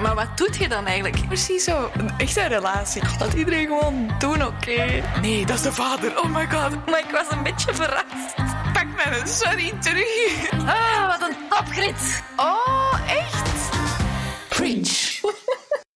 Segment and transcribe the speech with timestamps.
[0.00, 1.26] Maar wat doet je dan eigenlijk?
[1.26, 1.90] Precies zo.
[1.96, 3.02] Een echte relatie.
[3.18, 5.02] Dat iedereen gewoon doen, oké?
[5.20, 6.18] Nee, dat is de vader.
[6.18, 6.86] Oh my god.
[6.86, 8.34] Maar ik was een beetje verrast.
[8.72, 10.50] Pak mijn sorry terug.
[10.50, 12.22] Ah, wat een topgrit.
[12.36, 13.70] Oh, echt?
[14.48, 15.20] Preach.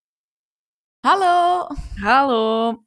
[1.07, 1.67] Hallo.
[1.95, 2.79] Hallo.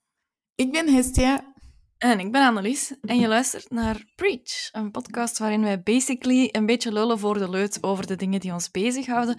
[0.55, 1.55] Ik ben Hestia.
[1.97, 2.93] En ik ben Annelies.
[3.01, 7.49] En je luistert naar Preach, een podcast waarin wij basically een beetje lullen voor de
[7.49, 9.37] leut over de dingen die ons bezighouden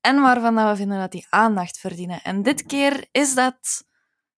[0.00, 2.22] en waarvan we vinden dat die aandacht verdienen.
[2.22, 3.88] En dit keer is dat...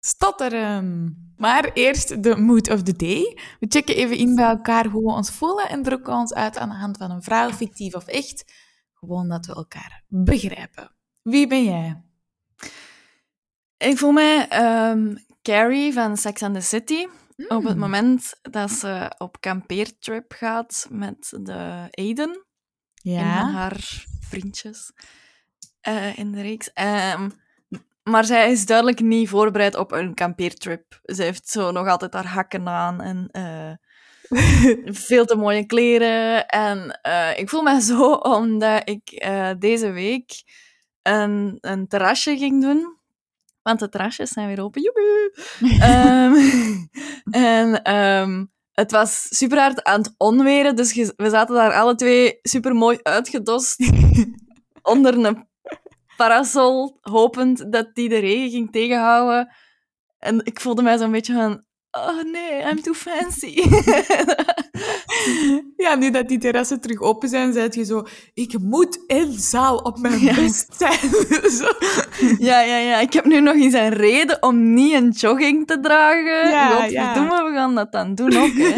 [0.04, 1.34] Stotteren.
[1.38, 3.38] Maar eerst de mood of the day.
[3.60, 6.70] We checken even in bij elkaar hoe we ons voelen en drukken ons uit aan
[6.70, 8.54] de hand van een vrouw, fictief of echt.
[8.94, 10.96] Gewoon dat we elkaar begrijpen.
[11.22, 12.02] Wie ben jij?
[13.78, 17.08] Ik voel mij ehm, Carrie van Sex and the City.
[17.48, 22.46] Op het moment dat ze op kampeertrip gaat met de Aiden,
[22.94, 23.52] Ja.
[23.52, 24.92] haar vriendjes
[25.82, 26.74] eh, in de reeks.
[26.74, 27.30] Ehm,
[28.04, 31.00] maar zij is duidelijk niet voorbereid op een kampeertrip.
[31.04, 33.72] Ze heeft zo nog altijd haar hakken aan en eh,
[35.08, 36.48] veel te mooie kleren.
[36.48, 39.26] En eh, ik voel me zo omdat ik
[39.60, 40.44] deze week
[41.02, 43.00] een, een terrasje ging doen.
[43.62, 44.82] Want de terrasjes zijn weer open.
[44.82, 45.32] Joehoe!
[45.80, 46.36] Ehm,
[47.32, 52.40] en ehm, het was super hard aan het onweren, dus we zaten daar alle twee
[52.42, 53.76] super mooi uitgedost
[54.82, 55.50] onder een
[56.22, 59.54] parasol, hopend dat die de regen ging tegenhouden.
[60.20, 63.56] En ik voelde mij zo'n beetje van, oh nee, I'm too fancy.
[65.76, 68.06] Ja, nu dat die terrassen terug open zijn, zei je zo...
[68.34, 70.36] Ik moet in zaal op mijn Ja.
[70.36, 71.00] best zijn.
[71.60, 71.68] zo.
[72.40, 73.00] ja, ja, ja.
[73.00, 76.50] Ik heb nu nog eens een reden om niet een jogging te dragen.
[76.50, 78.74] Ja, Godverdomme, we gaan dat dan doen ook, hè.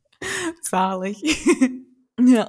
[0.70, 1.18] Zalig.
[2.14, 2.46] Ja.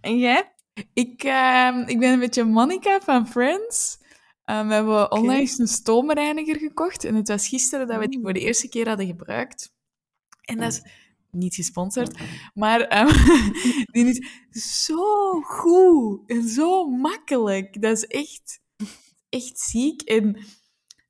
[0.00, 0.54] en jij?
[0.92, 3.98] Ik, ehm, ik ben een beetje Monica van Friends.
[4.44, 7.04] Ehm, we hebben onlangs een stoomreiniger gekocht.
[7.04, 9.72] En het was gisteren dat we die voor de eerste keer hadden gebruikt.
[10.44, 10.82] En dat is
[11.30, 12.18] niet gesponsord.
[12.54, 13.06] Maar ehm,
[13.92, 17.82] die is zo goed en zo makkelijk.
[17.82, 18.60] Dat is echt,
[19.28, 20.02] echt ziek.
[20.02, 20.36] En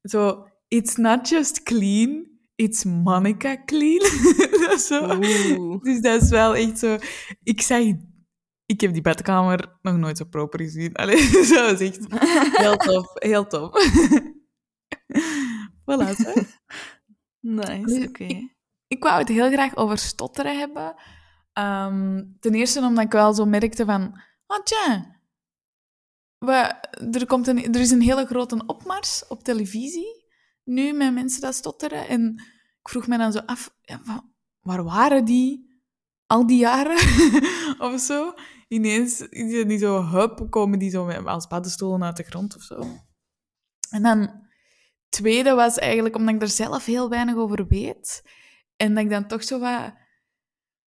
[0.02, 3.98] zo, it's not just clean, it's Monica clean.
[4.69, 5.19] dat zo...
[5.78, 6.98] Dus dat is wel echt zo...
[7.42, 7.82] Ik zag...
[8.70, 10.94] Ik heb die badkamer nog nooit zo proper gezien.
[10.94, 11.16] Allee,
[11.48, 12.06] dat is echt
[12.56, 13.10] heel tof.
[13.14, 13.70] Heel tof.
[15.86, 16.32] voilà, zo.
[17.41, 18.48] Nice, oké.
[18.86, 20.94] Ik wou het heel graag over stotteren hebben.
[21.53, 24.20] Ehm, ten eerste omdat ik wel zo merkte van...
[24.47, 25.20] Oh, tja.
[26.38, 26.52] We,
[27.12, 30.26] er, komt een, er is een hele grote opmars op televisie.
[30.64, 32.08] Nu met mensen dat stotteren.
[32.08, 32.34] En
[32.81, 33.75] ik vroeg me dan zo af...
[33.81, 34.25] Ja,
[34.60, 35.81] waar waren die
[36.26, 36.98] al die jaren?
[37.92, 38.34] of zo.
[38.72, 40.04] Ineens die zo...
[40.04, 42.84] Hup, komen die zo met, als paddenstoelen uit de grond of zo.
[43.91, 44.48] En dan...
[45.08, 48.22] Tweede was eigenlijk omdat ik er zelf heel weinig over weet.
[48.76, 49.94] En dat ik dan toch zo wat...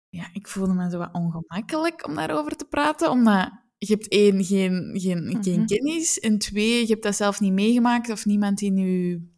[0.08, 3.10] Ja, ik voelde me zo wat ongemakkelijk om daarover te praten.
[3.10, 5.66] Omdat je hebt één, geen, geen, geen Mhm.
[5.66, 6.20] kennis.
[6.20, 8.10] En twee, je hebt dat zelf niet meegemaakt.
[8.10, 9.32] Of niemand in je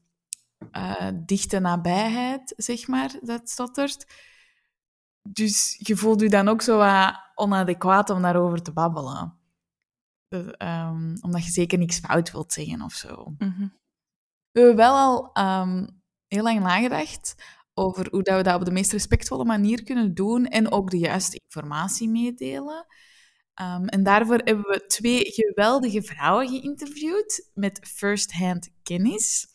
[0.70, 4.06] eh, dichte nabijheid, zeg maar, dat stottert.
[5.28, 9.38] Dus je voelt je dan ook zo wat onadequaat om daarover te babbelen.
[10.28, 13.34] Dus, ehm, omdat je zeker niks fout wilt zeggen of zo.
[13.38, 13.68] Mhm.
[14.50, 15.86] We hebben wel al ehm,
[16.26, 17.34] heel lang nagedacht
[17.74, 20.98] over hoe dat we dat op de meest respectvolle manier kunnen doen en ook de
[20.98, 22.86] juiste informatie meedelen.
[23.54, 29.46] Ehm, en daarvoor hebben we twee geweldige vrouwen geïnterviewd met first-hand kennis.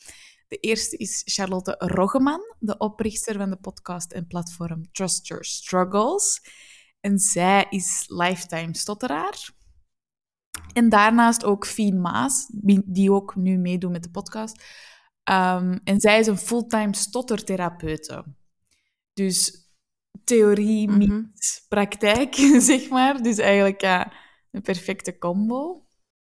[0.47, 6.41] De eerste is Charlotte Roggeman, de oprichter van de podcast en platform Trust Your Struggles.
[7.01, 9.49] En zij is lifetime stotteraar.
[10.73, 12.47] En daarnaast ook Fien Maas,
[12.85, 14.63] die- ook nu meedoet met de podcast.
[15.23, 18.25] Ehm, en zij is een fulltime stottertherapeute.
[19.13, 19.69] Dus
[20.23, 22.35] theorie meets praktijk,
[22.71, 23.21] zeg maar.
[23.23, 24.13] Dus eigenlijk ja,
[24.51, 25.85] een perfecte combo.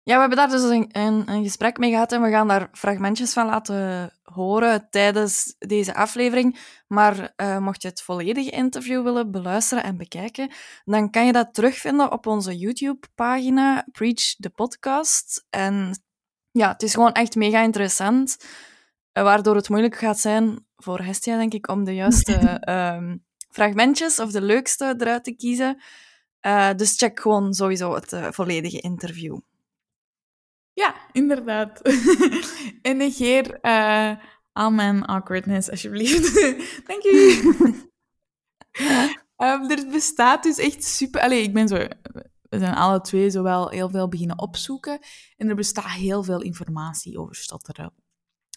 [0.09, 2.69] Ja, we hebben daar dus een, een, een gesprek mee gehad en we gaan daar
[2.71, 6.59] fragmentjes van laten horen tijdens deze aflevering.
[6.87, 10.51] Maar eh, mocht je het volledige interview willen beluisteren en bekijken,
[10.85, 15.45] dan kan je dat terugvinden op onze YouTube-pagina Preach the Podcast.
[15.49, 16.01] En
[16.51, 18.37] ja, het is gewoon echt mega interessant,
[19.11, 23.17] eh, waardoor het moeilijk gaat zijn voor Hestia, denk ik, om de juiste ehm,
[23.49, 25.81] fragmentjes of de leukste eruit te kiezen.
[26.39, 29.37] Eh, dus check gewoon sowieso het volledige interview.
[30.73, 31.81] Ja, inderdaad.
[32.81, 34.11] en negeer eh,
[34.51, 36.33] al mijn awkwardness, alsjeblieft.
[36.87, 37.87] Dank je.
[39.35, 41.21] Ehm, er bestaat dus echt super...
[41.21, 41.87] Allee, ik ben zo
[42.49, 44.99] we zijn alle twee zowel heel veel beginnen opzoeken.
[45.37, 47.93] En er bestaat heel veel informatie over stotteren.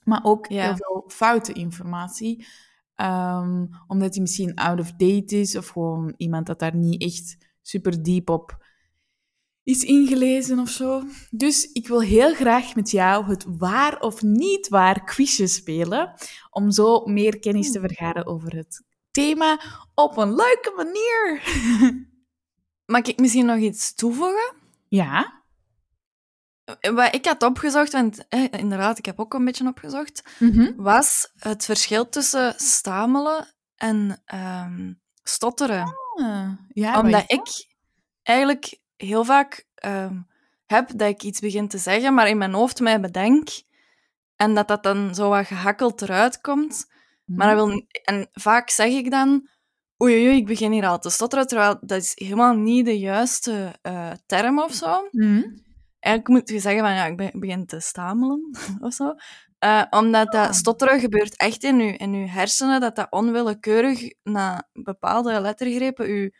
[0.05, 0.62] Maar ook Ja.
[0.65, 2.47] heel veel foute informatie.
[2.94, 5.56] Ehm, omdat die misschien out of date is.
[5.56, 8.62] Of gewoon iemand dat daar niet echt super diep op
[9.64, 11.03] is ingelezen of zo.
[11.31, 16.14] Dus ik wil heel graag met jou het waar of niet waar quizje spelen.
[16.50, 19.61] Om zo meer kennis te vergaren over het thema
[19.94, 21.43] op een leuke manier.
[22.94, 24.55] Mag ik misschien nog iets toevoegen?
[24.88, 25.41] Ja.
[26.81, 30.73] Wat ik had opgezocht, want eh, inderdaad, ik heb ook een beetje opgezocht, Mhm.
[30.76, 34.93] was het verschil tussen stamelen en ehm,
[35.23, 35.94] stotteren.
[36.15, 37.67] Ah, ja, Omdat ik
[38.23, 40.17] eigenlijk heel vaak ehm,
[40.67, 43.49] heb dat ik iets begin te zeggen, maar in mijn hoofd mij bedenk
[44.37, 46.87] en dat dat dan zo wat gehakkeld eruit komt.
[47.25, 49.49] Maar dat wil en vaak zeg ik dan,
[50.03, 53.73] oei, oei, ik begin hier al te stotteren, terwijl dat is helemaal niet de juiste
[53.83, 55.09] eh, term of zo.
[55.11, 55.43] Mhm.
[55.99, 58.51] Eigenlijk moet je zeggen van, ja, ik be- begin te stamelen
[58.81, 59.15] of zo.
[59.59, 64.69] Eh, omdat dat stotteren gebeurt echt in je, in uw hersenen, dat dat onwillekeurig na
[64.73, 66.33] bepaalde lettergrepen u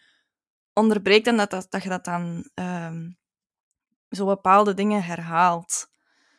[0.75, 3.11] onderbreekt en dat, dat, dat je dat dan ehm,
[4.11, 5.91] zo bepaalde dingen herhaalt.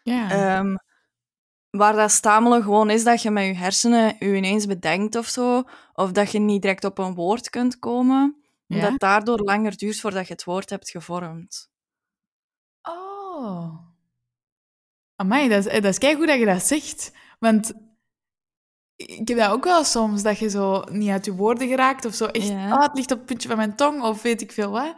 [0.04, 0.30] Ja.
[0.30, 0.76] Ehm,
[1.70, 5.64] waar dat stamelen gewoon is dat je met je hersenen je ineens bedenkt of zo,
[5.94, 8.36] of dat je niet direct op een woord kunt komen,
[8.66, 8.76] Ja?
[8.76, 11.70] omdat het daardoor langer duurt voordat je het woord hebt gevormd.
[12.82, 13.78] Oh.
[15.16, 17.12] Amai, dat is, eh, dat is kijk hoe dat je dat zegt.
[17.40, 17.74] Want
[18.96, 22.14] ik heb dat ook wel soms, dat je zo niet uit je woorden geraakt of
[22.14, 22.26] zo.
[22.26, 22.74] Echt, Ja.
[22.74, 24.94] oh, het ligt op het puntje van mijn tong of weet ik veel wat.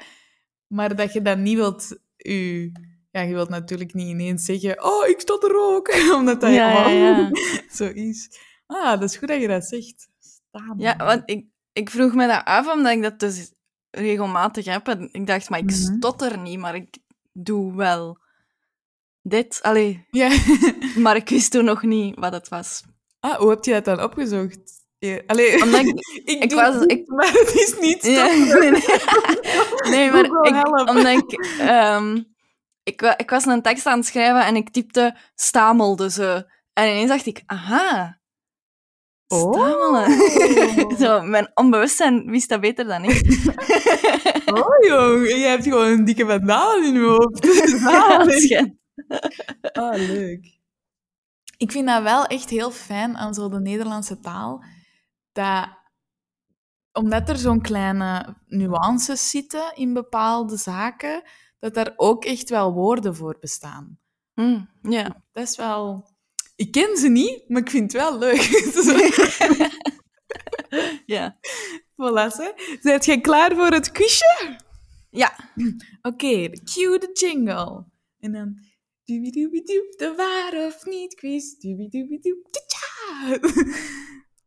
[0.67, 1.97] Maar dat je dan niet wilt...
[2.15, 2.71] Je,
[3.11, 5.93] ja, je wilt natuurlijk niet ineens zeggen, oh, ik stond er ook.
[6.17, 7.61] Omdat dat Ja, ja, helemaal ja.
[7.75, 8.39] zo is.
[8.65, 10.07] Ah, dat is goed dat je dat zegt.
[10.19, 10.75] Staan.
[10.77, 13.53] Ja, want ik, ik vroeg me dat af omdat ik dat dus
[13.91, 14.87] regelmatig heb.
[14.87, 15.75] En ik dacht, maar ik Mhm.
[15.97, 16.97] stotter niet, maar ik
[17.31, 18.17] doe wel
[19.21, 19.59] dit.
[19.61, 20.29] Allee, Ja.
[21.03, 22.83] maar ik wist toen nog niet wat het was.
[23.25, 24.57] Ah, hoe heb je dat dan opgezocht?
[25.27, 25.99] Allee, Omdat ik,
[26.43, 28.25] ik, was- het, ik- maar het is niet Ja,
[28.59, 28.81] nee, nee.
[29.89, 32.21] Nee, maar ik, omdat ik, ehm,
[32.83, 36.51] ik, ik was een tekst aan het schrijven en ik typte stamelde ze.
[36.73, 38.19] En ineens dacht ik, aha,
[39.27, 40.19] stamelen.
[40.87, 40.99] Oh.
[40.99, 43.21] Zo, mijn onbewustzijn wist dat beter dan ik.
[44.45, 45.27] Oh, jong.
[45.27, 47.45] Je hebt gewoon een dikke vandalen in je hoofd.
[49.73, 50.53] Ah, leuk.
[51.57, 54.63] Ik vind dat wel echt heel fijn aan zo de Nederlandse taal.
[55.31, 55.69] Dat,
[56.91, 61.21] omdat er zo'n kleine nuances zitten in bepaalde zaken,
[61.59, 63.99] dat daar ook echt wel woorden voor bestaan.
[64.33, 65.23] Hm, ja.
[65.31, 66.13] Dat is wel...
[66.55, 68.41] Ik ken ze niet, maar ik vind het wel leuk.
[71.15, 71.37] ja.
[71.95, 72.51] voilà, hè.
[72.81, 74.57] Zijt jij klaar voor het quizje?
[75.09, 75.35] Ja.
[76.01, 77.85] Oké, cue de jingle.
[78.19, 78.64] En dan...
[79.05, 81.57] De waar of niet quiz.
[81.57, 83.39] Tja-tja.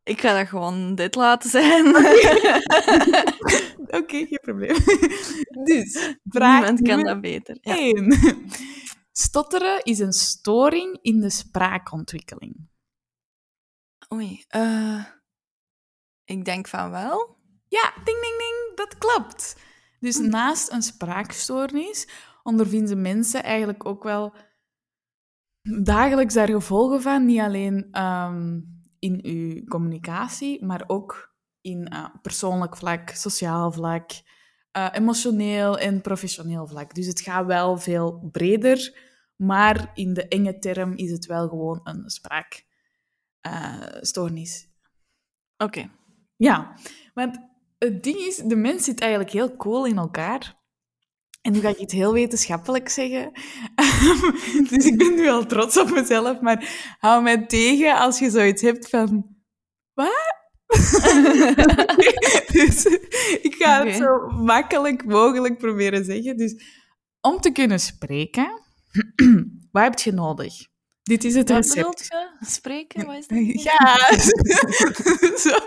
[0.02, 1.86] Ik ga dat gewoon dit laten zijn.
[3.86, 4.76] Oké, geen probleem.
[5.64, 7.58] Dus, vraag Niemand kan dat beter.
[7.60, 7.76] Ja.
[7.76, 8.18] één.
[9.12, 12.68] Stotteren is een storing in de spraakontwikkeling.
[14.12, 14.44] Oei.
[14.48, 15.04] eh,
[16.24, 17.36] ik denk van wel.
[17.68, 19.56] Ja, ding, ding, ding, dat klopt.
[20.00, 22.08] Dus naast een spraakstoornis
[22.42, 24.34] ondervinden mensen eigenlijk ook wel
[25.82, 27.24] dagelijks daar gevolgen van.
[27.24, 28.60] Niet alleen ehm,
[28.98, 34.10] in uw communicatie, maar ook in eh, persoonlijk vlak, sociaal vlak,
[34.70, 36.94] eh, emotioneel en professioneel vlak.
[36.94, 38.98] Dus het gaat wel veel breder,
[39.36, 44.68] maar in de enge term is het wel gewoon een spraakstoornis.
[45.56, 45.90] Oké.
[46.36, 46.74] Ja,
[47.14, 47.38] want
[47.78, 50.57] het ding is, de mens zit eigenlijk heel cool in elkaar.
[51.40, 53.32] En nu ga ik iets heel wetenschappelijk zeggen.
[54.70, 58.62] dus ik ben nu al trots op mezelf, maar hou mij tegen als je zoiets
[58.62, 59.36] hebt van...
[59.94, 60.36] Wat?
[62.52, 62.84] dus
[63.42, 66.36] ik ga het zo makkelijk mogelijk proberen zeggen.
[66.36, 66.64] Dus
[67.20, 68.62] om te kunnen spreken,
[69.72, 70.54] wat heb je nodig?
[71.02, 72.08] Dit is het Wat recept.
[72.40, 73.06] Spreken?
[73.06, 73.38] Wat is dat?
[73.62, 73.96] Ja.
[75.38, 75.58] Zo.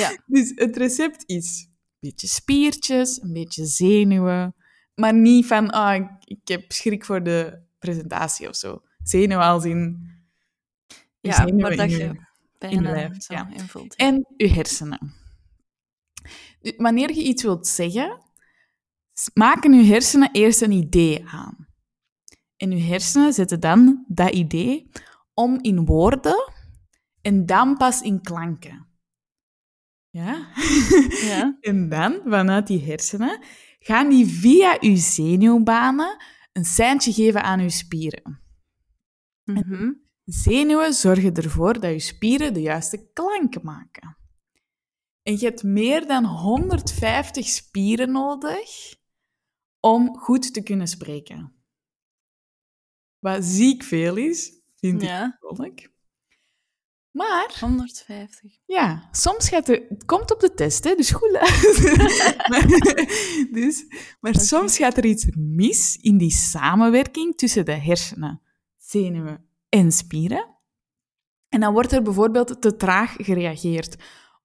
[0.00, 0.18] Ja.
[0.26, 1.69] Dus het recept is
[2.00, 4.54] beetje spiertjes, een beetje zenuwen,
[4.94, 8.82] maar niet van, ah, ik, ik heb schrik voor de presentatie of zo.
[9.02, 10.08] Zenuwen als in...
[11.20, 12.28] Ja, zenuwen maar dat je
[12.58, 13.48] en lijf, zo ja.
[13.52, 13.94] invult.
[13.96, 15.12] En je hersenen.
[16.76, 18.22] Wanneer je iets wilt zeggen,
[19.34, 21.68] maken je hersenen eerst een idee aan.
[22.56, 24.90] En je hersenen zetten dan dat idee
[25.34, 26.52] om in woorden
[27.20, 28.89] en dan pas in klanken.
[30.10, 30.48] Ja?
[31.30, 31.58] Ja.
[31.60, 33.42] En dan, vanuit die hersenen,
[33.78, 36.16] gaan die via uw zenuwbanen
[36.52, 38.40] een seintje geven aan uw spieren.
[39.44, 39.92] Mhm.
[40.24, 44.16] Zenuwen zorgen ervoor dat je spieren de juiste klanken maken.
[45.22, 48.94] En je hebt meer dan 150 spieren nodig
[49.80, 51.54] om goed te kunnen spreken.
[53.18, 55.92] Wat ziek veel is, vind ik Ja, persoonlijk.
[57.10, 58.52] Maar 150.
[58.66, 59.86] ja, soms gaat er...
[59.88, 61.30] Het komt op de test, hè, dus goed
[62.50, 62.66] maar,
[63.52, 63.84] dus,
[64.20, 68.40] maar soms gaat er iets mis in die samenwerking tussen de hersenen,
[68.76, 70.58] zenuwen en spieren.
[71.48, 73.96] En dan wordt er bijvoorbeeld te traag gereageerd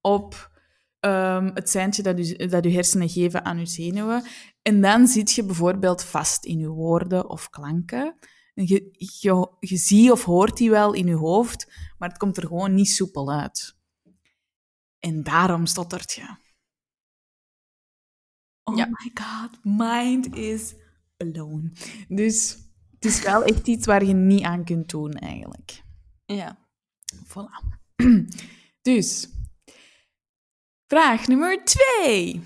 [0.01, 0.51] op
[0.99, 4.23] ehm, het seintje dat, u, dat uw hersenen geven aan uw zenuwen.
[4.61, 8.15] En dan zit je bijvoorbeeld vast in je woorden of klanken.
[8.55, 12.47] Je, je, je ziet of hoort die wel in je hoofd, maar het komt er
[12.47, 13.77] gewoon niet soepel uit.
[14.99, 16.35] En daarom stottert je.
[18.63, 18.85] Oh Ja.
[18.85, 20.73] my god, mind is
[21.17, 21.73] blown.
[22.07, 22.57] Dus
[22.91, 25.83] het is wel echt iets waar je niet aan kunt doen, eigenlijk.
[26.25, 26.67] Ja.
[27.25, 27.77] Voilà.
[28.81, 29.29] Dus,
[30.87, 32.41] vraag nummer twee.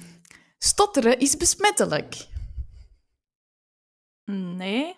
[0.58, 2.28] Stotteren is besmettelijk.
[4.32, 4.96] Nee,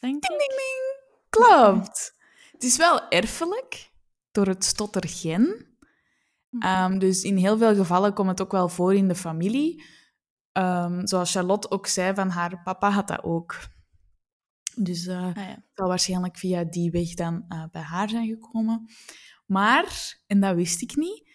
[0.00, 0.38] denk Ding, ik.
[0.38, 1.04] ding, ding.
[1.30, 2.14] Klopt.
[2.52, 3.90] Het is wel erfelijk
[4.30, 5.66] door het stottergen.
[6.58, 9.84] Ehm, dus in heel veel gevallen komt het ook wel voor in de familie.
[10.52, 13.56] Ehm, zoals Charlotte ook zei, van haar papa had dat ook.
[14.74, 15.42] Dus Ah, ja.
[15.42, 18.86] het zal waarschijnlijk via die weg dan eh, bij haar zijn gekomen.
[19.46, 21.28] Maar, en dat wist ik niet,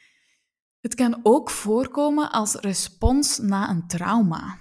[0.80, 4.58] het kan ook voorkomen als respons na een trauma.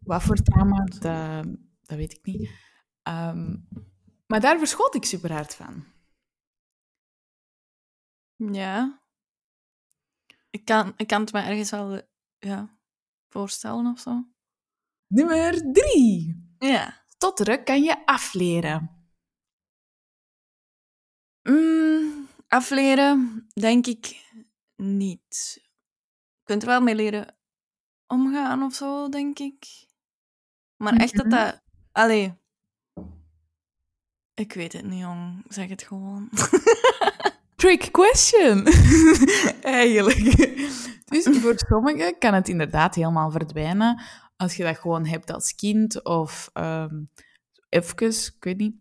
[0.00, 1.46] Wat voor trauma, dat,
[1.86, 2.50] dat weet ik niet.
[3.02, 3.56] Ehm,
[4.26, 5.84] maar daar verschoot ik super hard van.
[8.36, 9.02] ja.
[10.50, 12.02] Ik kan, ik kan het me ergens wel
[12.38, 12.78] ja,
[13.28, 14.24] voorstellen of zo.
[15.06, 16.42] Nummer drie.
[16.58, 17.02] Ja.
[17.06, 19.06] Stotteren kan je afleren.
[21.42, 24.30] Mm, afleren, denk ik
[24.76, 25.58] niet.
[26.36, 27.36] Je kunt er wel mee leren
[28.06, 29.88] omgaan of zo, denk ik.
[30.76, 31.34] Maar echt dat Mhm.
[31.34, 31.63] dat...
[31.94, 32.34] Allee.
[34.34, 35.44] Ik weet het niet, jong.
[35.48, 36.28] Zeg het gewoon.
[37.56, 38.66] Trick question.
[39.62, 40.24] Eigenlijk.
[41.04, 44.02] Dus voor sommigen kan het inderdaad helemaal verdwijnen
[44.36, 47.10] als je dat gewoon hebt als kind of um,
[47.68, 48.74] even, ik weet niet,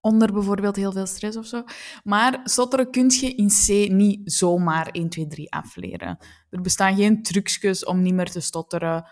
[0.00, 1.64] onder bijvoorbeeld heel veel stress of zo.
[2.04, 6.18] Maar stotteren kun je in C niet zomaar 1, 2, 3 afleren.
[6.50, 9.10] Er bestaan geen trucjes om niet meer te stotteren.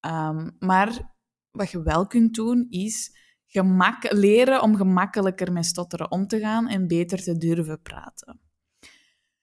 [0.00, 1.15] Um, maar
[1.56, 3.10] wat je wel kunt doen, is
[3.46, 8.40] gemak leren om gemakkelijker met stotteren om te gaan en beter te durven praten.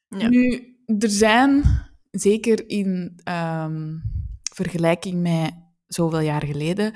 [0.08, 0.30] Ja.
[0.30, 1.64] Nu, er zijn,
[2.12, 4.02] zeker in um,
[4.54, 5.54] vergelijking met
[5.88, 6.94] zoveel jaar geleden,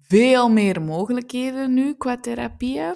[0.00, 2.94] veel meer mogelijkheden nu qua therapieën.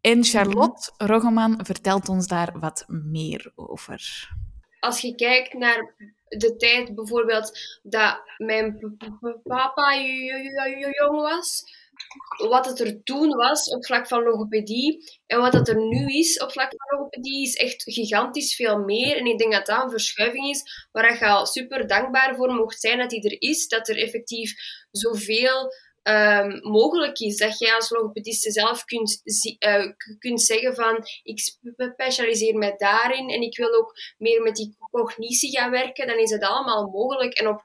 [0.00, 1.06] En Charlotte mm -hmm.
[1.06, 4.30] Roggeman vertelt ons daar wat meer over.
[4.80, 5.94] Als je kijkt naar
[6.38, 8.96] de tijd bijvoorbeeld dat mijn
[9.42, 9.94] papa
[10.90, 11.64] jong was,
[12.48, 16.38] wat het er toen was op vlak van logopedie en wat het er nu is
[16.38, 19.16] op vlak van logopedie is echt gigantisch veel meer.
[19.16, 22.80] En ik denk dat dat een verschuiving is waar je al super dankbaar voor mocht
[22.80, 24.54] zijn dat die er is, dat er effectief
[24.90, 25.72] zoveel
[26.02, 27.36] um, mogelijk is.
[27.36, 29.20] Dat jij als logopediste zelf kunt,
[29.58, 31.38] uh, kunt zeggen van ik
[31.94, 36.30] specialiseer mij daarin en ik wil ook meer met die cognitie gaan werken, dan is
[36.30, 37.34] het allemaal mogelijk.
[37.34, 37.62] En op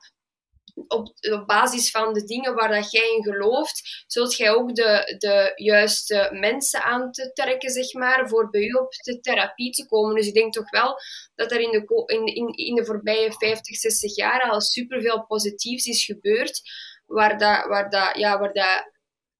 [0.88, 5.16] op, op basis van de dingen waar dat jij in gelooft, zult jij ook de,
[5.18, 9.86] de juiste mensen aan te trekken, zeg maar, voor bij u op de therapie te
[9.86, 10.16] komen.
[10.16, 10.96] Dus ik denk toch wel
[11.36, 15.86] dat er in de, in, in, in de voorbije 50, 60 jaar al superveel positiefs
[15.86, 16.62] is gebeurd,
[17.08, 18.92] waar dat, waar dat, ja, waar dat,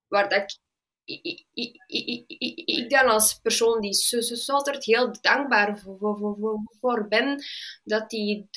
[0.08, 0.60] waar dat
[1.04, 6.60] ik, ik, ik, ik, ik dan als persoon die stottert heel dankbaar voor, voor, voor,
[6.80, 7.44] voor ben
[7.84, 8.48] dat die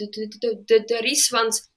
[0.86, 1.69] er is, want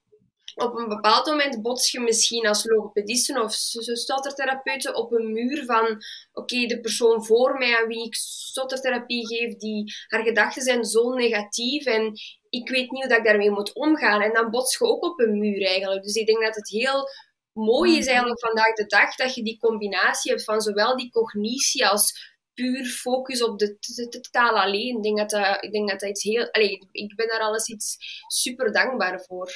[0.56, 5.86] op een bepaald moment bots je misschien als logopedisten of stottertherapeuten op een muur van
[5.86, 6.00] oké,
[6.34, 11.14] okay, de persoon voor mij aan wie ik stottertherapie geef, die, haar gedachten zijn zo
[11.14, 12.14] negatief en
[12.50, 14.22] ik weet niet hoe dat ik daarmee moet omgaan.
[14.22, 16.04] En dan bots je ook op een muur eigenlijk.
[16.04, 17.10] Dus ik denk dat het heel
[17.54, 21.88] mooi is eigenlijk vandaag de dag dat je die combinatie hebt van zowel die cognitie
[21.88, 24.98] als puur focus op de, de, de taal alleen.
[24.98, 26.52] Ik denk dat dat, ik denk dat, dat iets heel...
[26.52, 29.52] Allez, ik ben daar alles iets super dankbaar voor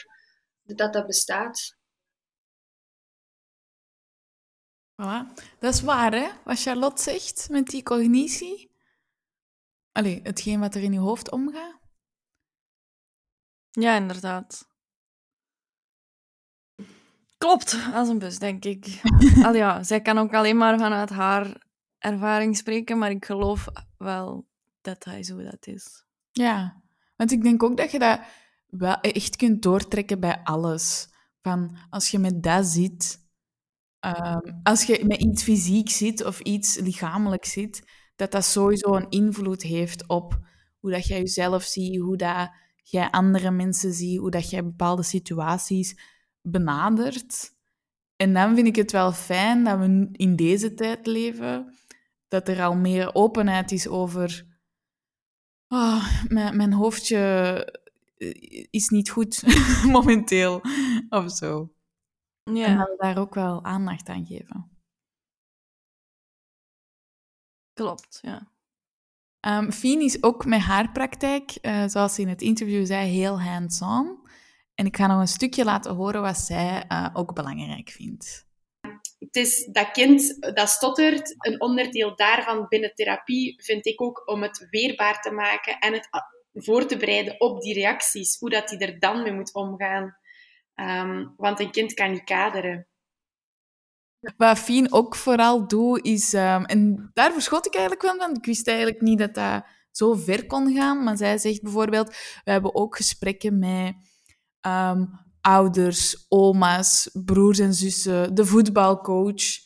[0.75, 1.77] dat dat bestaat.
[5.01, 5.33] Voilà.
[5.59, 6.29] Dat is waar, hè?
[6.43, 8.71] Wat Charlotte zegt met die cognitie.
[9.91, 11.79] Allee, hetgeen wat er in je hoofd omgaat.
[13.71, 14.69] Ja, inderdaad.
[17.37, 19.01] Klopt, als een bus, denk ik.
[19.45, 21.65] Al ja, zij kan ook alleen maar vanuit haar
[21.97, 24.47] ervaring spreken, maar ik geloof wel
[24.81, 26.05] dat hij zo dat is.
[26.31, 26.81] Ja,
[27.15, 28.19] want ik denk ook dat je dat
[28.67, 31.09] wel echt kunt doortrekken bij alles.
[31.41, 33.19] Van als je met dat zit,
[33.99, 37.83] ehm, als je met iets fysiek zit of iets lichamelijk zit,
[38.15, 40.39] dat dat sowieso een invloed heeft op
[40.79, 42.49] hoe dat jij jezelf ziet, hoe dat
[42.83, 45.99] jij andere mensen ziet, hoe dat jij bepaalde situaties
[46.41, 47.55] benadert.
[48.15, 51.75] En dan vind ik het wel fijn dat we in deze tijd leven,
[52.27, 54.45] dat er al meer openheid is over
[55.67, 57.81] oh, mijn, mijn hoofdje
[58.69, 59.43] is niet goed
[59.95, 60.61] momenteel
[61.09, 61.73] of zo.
[62.43, 62.65] Ja.
[62.65, 64.71] En dat we daar ook wel aandacht aan geven.
[67.73, 68.51] Klopt, ja.
[69.47, 73.41] Um, Fien is ook met haar praktijk, uh, zoals ze in het interview zei, heel
[73.41, 74.25] hands-on.
[74.73, 78.45] En ik ga nog een stukje laten horen wat zij uh, ook belangrijk vindt.
[79.19, 84.41] Het is dat kind dat stottert, een onderdeel daarvan binnen therapie vind ik ook om
[84.41, 86.07] het weerbaar te maken en het
[86.63, 90.17] voor te bereiden op die reacties, hoe dat hij er dan mee moet omgaan.
[90.75, 92.87] Um, want een kind kan niet kaderen.
[94.37, 96.33] Wat Fien ook vooral doet, is...
[96.33, 98.35] Um, en daar verschot ik eigenlijk wel van.
[98.35, 101.03] Ik wist eigenlijk niet dat dat zo ver kon gaan.
[101.03, 102.07] Maar zij zegt bijvoorbeeld...
[102.43, 103.95] We hebben ook gesprekken met
[104.61, 105.09] um,
[105.41, 109.65] ouders, oma's, broers en zussen, de voetbalcoach.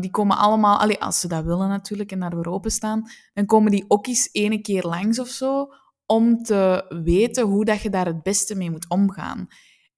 [0.00, 0.78] Die komen allemaal...
[0.78, 4.28] Allee, als ze dat willen natuurlijk en daar weer openstaan, dan komen die ook eens
[4.32, 5.68] ene keer langs of zo
[6.06, 9.48] om te weten hoe dat je daar het beste mee moet omgaan.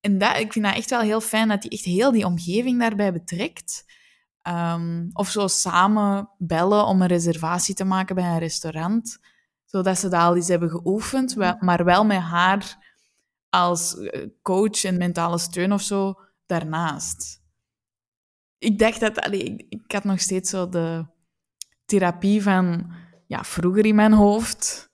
[0.00, 2.80] En dat, ik vind dat echt wel heel fijn dat hij echt heel die omgeving
[2.80, 3.84] daarbij betrekt.
[4.48, 9.18] Um, of zo samen bellen om een reservatie te maken bij een restaurant.
[9.64, 12.84] Zodat ze dat al eens hebben geoefend, maar wel met haar
[13.48, 16.14] als eh, coach en mentale steun of zo
[16.46, 17.42] daarnaast.
[18.58, 19.20] Ik dacht dat...
[19.20, 21.06] Allee, ik, ik had nog steeds zo de
[21.84, 22.92] therapie van
[23.26, 24.90] ja, vroeger in mijn hoofd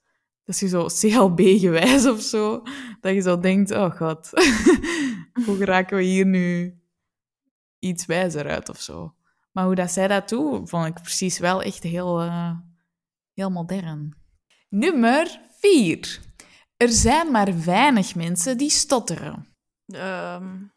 [0.59, 2.63] dat is zo CLB-gewijs of zo.
[3.01, 4.29] Dat je zo denkt, oh god,
[5.45, 6.77] hoe geraken we hier nu
[7.79, 9.15] iets wijzer uit of zo.
[9.51, 12.57] Maar hoe dat zij dat doet, vond ik precies wel echt heel, uh,
[13.33, 14.15] heel modern.
[14.69, 16.19] Nummer 4.
[16.77, 19.47] Er zijn maar weinig mensen die stotteren.
[19.85, 20.73] Um,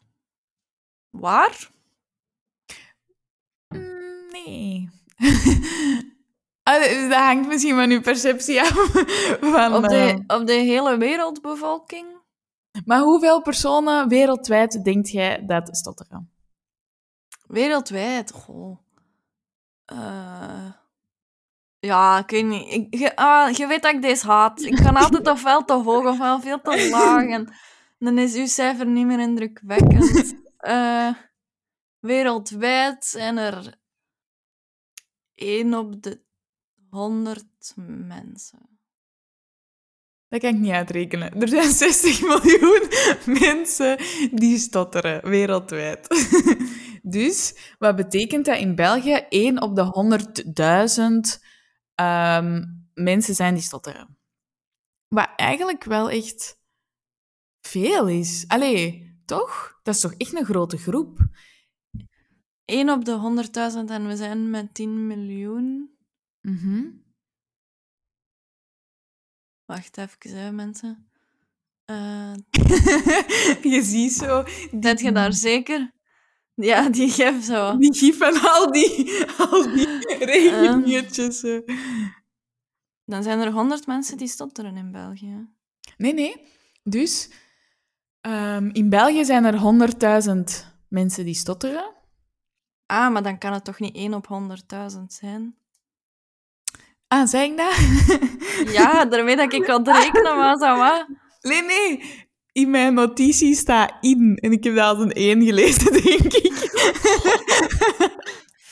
[1.09, 1.71] waar?
[3.67, 4.89] Mm, nee.
[6.67, 8.71] Ah, dat hangt misschien van uw perceptie af.
[9.55, 10.37] Van, op, de, uh...
[10.37, 12.07] op de hele wereldbevolking?
[12.85, 16.31] Maar hoeveel personen wereldwijd denkt jij dat stotteren?
[17.45, 18.31] Wereldwijd?
[18.31, 18.77] Goh.
[19.93, 20.71] Uh...
[21.79, 22.73] Ja, ik weet niet.
[22.73, 24.61] Ik, je, ah, je weet dat ik deze haat.
[24.61, 27.27] Ik kan altijd ofwel te hoog ofwel veel te laag.
[27.29, 27.53] En
[27.97, 30.35] dan is uw cijfer niet meer indrukwekkend.
[30.59, 31.13] Uh,
[32.09, 33.75] wereldwijd zijn er
[35.35, 36.25] één op de
[36.89, 38.77] 100 mensen.
[40.27, 41.41] Dat kan ik niet uitrekenen.
[41.41, 42.87] Er zijn 60 miljoen
[43.39, 43.97] mensen
[44.31, 46.07] die stotteren wereldwijd.
[47.17, 49.25] dus wat betekent dat in België?
[49.29, 49.83] 1 op de
[51.37, 51.43] 100.000
[52.01, 54.17] um, mensen zijn die stotteren.
[55.07, 56.59] Wat eigenlijk wel echt
[57.61, 58.45] veel is.
[58.47, 59.79] Allee, toch?
[59.83, 61.19] Dat is toch echt een grote groep?
[62.65, 65.96] 1 op de 100.000 en we zijn met 10 miljoen.
[66.47, 67.03] Mm -hmm.
[69.65, 71.09] Wacht even, hè, mensen.
[71.85, 72.33] Uh...
[73.73, 74.43] je ziet zo...
[74.81, 75.91] Zet je daar zeker?
[76.53, 77.77] Ja, die gif zo.
[77.77, 79.87] Die gif en al die, al die.
[80.47, 80.83] Um,
[83.05, 85.49] dan zijn er honderd mensen die stotteren in België.
[85.97, 86.45] Nee, nee.
[86.83, 87.29] Dus
[88.21, 89.53] um, in België zijn er
[90.27, 91.93] 100.000 mensen die stotteren.
[92.85, 94.27] Ah, maar dan kan het toch niet 1 op
[94.93, 95.57] 100.000 zijn?
[97.07, 97.75] Ah, zei ik dat?
[98.77, 101.07] ja, daarmee dat ik kan rekenen was, wat?
[101.41, 102.03] Nee, nee.
[102.51, 104.35] In mijn notitie staat in.
[104.35, 106.53] En ik heb dat als een 1 gelezen, denk ik.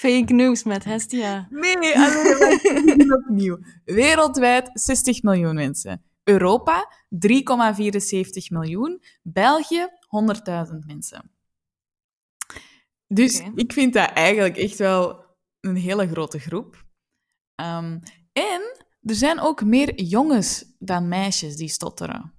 [0.01, 1.47] Fake news met Hestia.
[1.49, 3.57] Nee, alleen opnieuw.
[3.85, 6.03] Wereldwijd 60 miljoen mensen.
[6.23, 6.91] Europa
[7.27, 7.31] 3,74
[8.49, 9.01] miljoen.
[9.23, 9.89] België 100.000
[10.85, 11.31] mensen.
[13.07, 13.51] Dus okay.
[13.55, 15.25] ik vind dat eigenlijk echt wel
[15.59, 16.85] een hele grote groep.
[17.61, 17.99] Um,
[18.35, 22.33] en er zijn ook meer jongens dan meisjes die stotteren.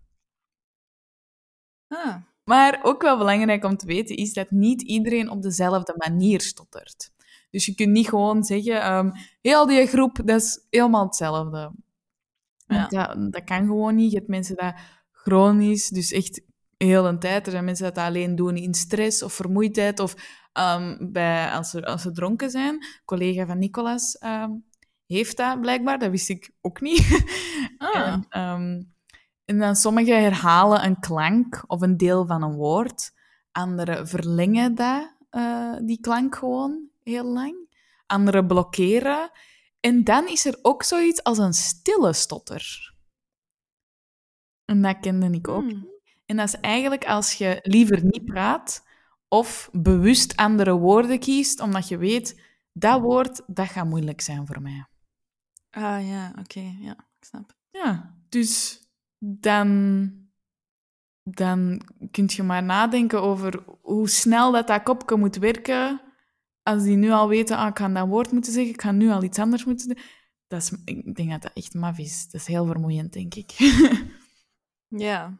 [1.88, 2.16] Ah.
[2.44, 7.12] Maar ook wel belangrijk om te weten is dat niet iedereen op dezelfde manier stottert.
[7.50, 11.72] Dus je kunt niet gewoon zeggen, um, heel die groep, dat is helemaal hetzelfde.
[12.66, 12.86] Ja.
[12.86, 14.10] Dat, dat kan gewoon niet.
[14.10, 14.74] Je hebt mensen dat
[15.10, 16.42] chronisch, dus echt
[16.76, 17.46] heel een tijd.
[17.46, 20.14] Er zijn mensen dat dat alleen doen in stress of vermoeidheid of
[20.52, 22.74] ehm, bij, als, ze, als ze dronken zijn.
[22.74, 24.50] Een collega van Nicolas ehm,
[25.06, 27.04] heeft dat blijkbaar, dat wist ik ook niet.
[27.78, 27.96] Ah.
[27.96, 28.82] en, ehm,
[29.44, 33.12] en dan sommigen herhalen een klank of een deel van een woord.
[33.52, 37.74] Anderen verlengen dat, eh, die klank gewoon heel lang.
[38.06, 39.30] Anderen blokkeren.
[39.80, 42.94] En dan is er ook zoiets als een stille stotter.
[44.64, 45.70] En dat kende ik ook.
[45.70, 45.88] Hmm.
[46.26, 48.86] En dat is eigenlijk als je liever niet praat
[49.28, 52.40] of bewust andere woorden kiest, omdat je weet,
[52.72, 54.86] dat woord, dat gaat moeilijk zijn voor mij.
[55.76, 57.56] Ah ja, oké, ja, ik snap.
[57.70, 58.80] Ja, dus
[59.18, 60.10] dan,
[61.22, 66.00] dan kun je maar nadenken over hoe snel dat, dat kopje moet werken.
[66.62, 69.10] Als die nu al weten, ah, ik ga dat woord moeten zeggen, ik ga nu
[69.10, 69.98] al iets anders moeten doen.
[70.46, 72.24] Dat is, ik denk dat dat echt maf is.
[72.30, 73.52] Dat is heel vermoeiend, denk ik.
[74.88, 75.38] Ja.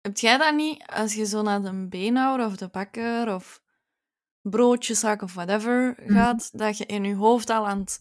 [0.00, 3.62] Heb jij dat niet, als je zo naar de beenhouwer of de bakker of
[4.40, 6.12] broodjeszaak of whatever Mhm.
[6.12, 8.00] gaat, dat je in je hoofd al aan het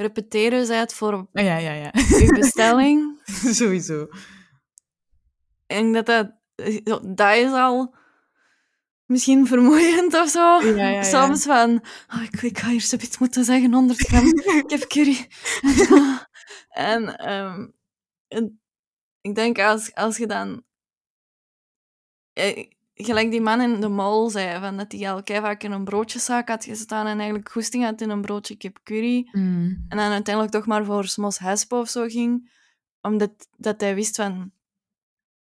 [0.00, 1.90] repeteren bent voor Ah, ja, ja, ja.
[1.94, 3.20] je bestelling?
[3.58, 4.08] Sowieso.
[5.66, 6.30] en dat dat,
[7.16, 7.94] dat is al
[9.08, 10.40] misschien vermoeiend of zo.
[10.40, 11.02] Ja, ja, ja.
[11.02, 11.84] Soms van,
[12.14, 14.32] oh, ik, ik ga hier zoiets moeten zeggen, 100 gram
[14.66, 15.28] kip curry.
[16.92, 17.68] en, ehm,
[18.28, 18.60] en
[19.20, 20.66] ik denk als, als je dan...
[23.00, 26.48] Gelijk die man in de mall zei, van dat hij al vaak in een broodjeszaak
[26.48, 29.28] had gestaan en eigenlijk goesting had in een broodje kip curry.
[29.32, 29.84] Mm.
[29.88, 32.50] En dan uiteindelijk toch maar voor Smos Hespo of zo ging.
[33.00, 34.52] Omdat dat hij wist van...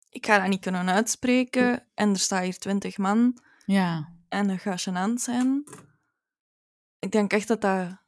[0.09, 1.87] Ik ga dat niet kunnen uitspreken.
[1.93, 3.39] En er staan hier twintig man.
[3.65, 4.13] Ja.
[4.29, 5.63] En dat gaat gênant zijn.
[6.99, 8.03] Ik denk echt dat dat...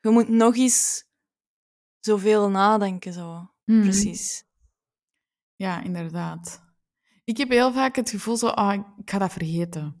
[0.00, 1.04] Je moet nog eens
[2.00, 3.50] zoveel nadenken, zo.
[3.64, 3.82] Mm.
[3.82, 4.44] Precies.
[5.54, 6.71] Ja, inderdaad.
[7.24, 9.96] Ik heb heel vaak het gevoel zo, ah, ik ga dat vergeten.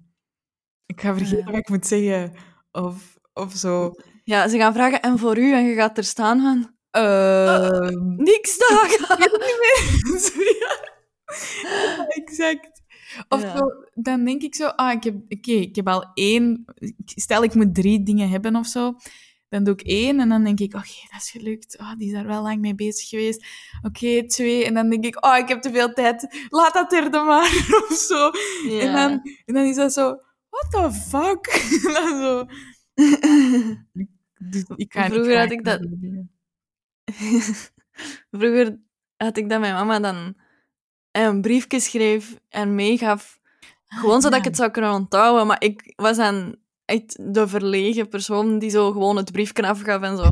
[0.86, 1.44] Ik ga vergeten Ja.
[1.44, 2.32] wat ik moet zeggen.
[2.72, 3.90] Of, of zo.
[4.24, 5.52] Ja, ze gaan vragen, en voor u?
[5.52, 6.76] En je gaat er staan van...
[6.90, 9.06] Ehm, Niks dagen!
[10.20, 10.90] Zo, ja.
[11.62, 12.82] Ja, exact.
[13.28, 16.64] Of zo, dan denk ik zo, ah, ik heb, oké, ik heb al één,
[17.04, 18.94] stel ik moet drie dingen hebben of zo,
[19.52, 21.78] dan doe ik één en dan denk ik, oké, dat is gelukt.
[21.78, 23.46] Oh, die is daar wel lang mee bezig geweest.
[23.82, 24.64] Oké, twee.
[24.64, 26.46] En dan denk ik, oh, ik heb te veel tijd.
[26.48, 27.42] Laat dat derde maar.
[27.88, 28.30] of zo.
[28.78, 29.10] En, dan,
[29.44, 31.46] en dan is dat zo, what the fuck?
[31.86, 32.46] En dan zo,
[34.38, 35.86] dus ik ga niet Vroeger had ik dat-.
[38.30, 38.78] Vroeger
[39.16, 40.34] had ik dat mijn mama dan
[41.10, 43.40] een briefje schreef en meegaf.
[43.86, 45.46] Gewoon zodat ik het zou kunnen onthouden.
[45.46, 50.16] Maar ik was dan echt de verlegen persoon die zo gewoon het briefje afgaf en
[50.16, 50.22] zo.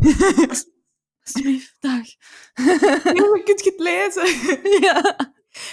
[1.25, 2.07] Alsjeblieft, dag.
[3.15, 4.59] Ja, kunt je het lezen?
[4.87, 5.17] ja.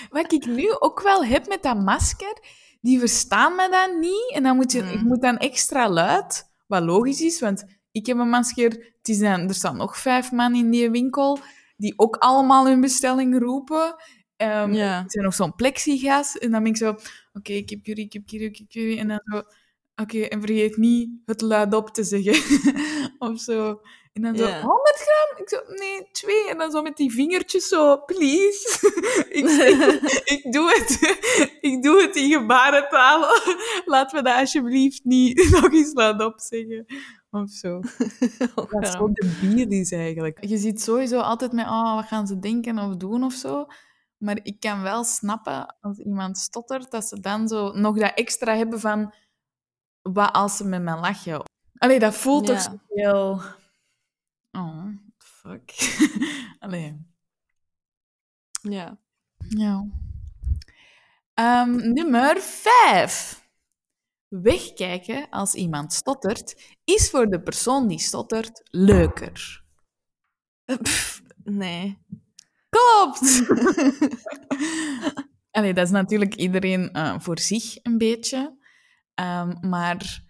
[0.10, 2.38] Wat ik nu ook wel heb met dat masker,
[2.82, 4.32] die verstaan me dan niet.
[4.34, 4.90] En dan moet je, Mm.
[4.90, 8.70] ik moet dan extra luid, wat logisch is, want ik heb een masker.
[8.70, 11.40] Het is dan, er staan nog vijf man in die winkel,
[11.78, 13.96] die ook allemaal hun bestelling roepen.
[14.36, 14.98] Ehm, Ja.
[14.98, 16.38] Er zijn nog zo'n plexigas.
[16.38, 16.96] En dan ben ik zo,
[17.34, 18.98] oké, ik heb jullie, ik heb jullie, ik heb jullie.
[19.00, 19.42] En dan zo,
[20.02, 22.62] oké, en vergeet niet het luidop te zeggen.
[23.30, 23.82] of zo.
[24.14, 24.62] En dan zo, Ja.
[24.62, 25.44] 100 gram?
[25.44, 26.50] Ik zo, nee, twee.
[26.50, 28.90] En dan zo met die vingertjes zo, please.
[29.30, 30.02] ik, ik,
[30.44, 31.00] ik doe het.
[31.62, 33.26] ik doe het in gebarentaal.
[33.86, 36.86] Laat me dat alsjeblieft niet nog eens luidop zeggen.
[37.32, 37.80] Of zo.
[38.56, 40.46] Dat is zo debiel is eigenlijk.
[40.46, 43.66] Je ziet sowieso altijd met, oh, wat gaan ze denken of doen of zo.
[44.18, 48.56] Maar ik kan wel snappen, als iemand stottert, dat ze dan zo nog dat extra
[48.56, 49.14] hebben van,
[50.14, 51.44] wat als ze met me lachen?
[51.78, 53.42] Allee, dat voelt toch zo heel...
[54.52, 54.86] Oh,
[55.18, 55.98] fuck.
[56.60, 57.06] Allee.
[58.62, 58.98] Ja.
[59.50, 59.88] Ja.
[61.34, 63.46] Ehm, nummer vijf.
[64.28, 69.64] Wegkijken als iemand stottert is voor de persoon die stottert leuker.
[70.82, 72.06] Pff, nee.
[72.70, 73.48] Klopt!
[75.58, 78.58] Allee, dat is natuurlijk iedereen eh, voor zich een beetje.
[79.18, 80.24] Ehm, maar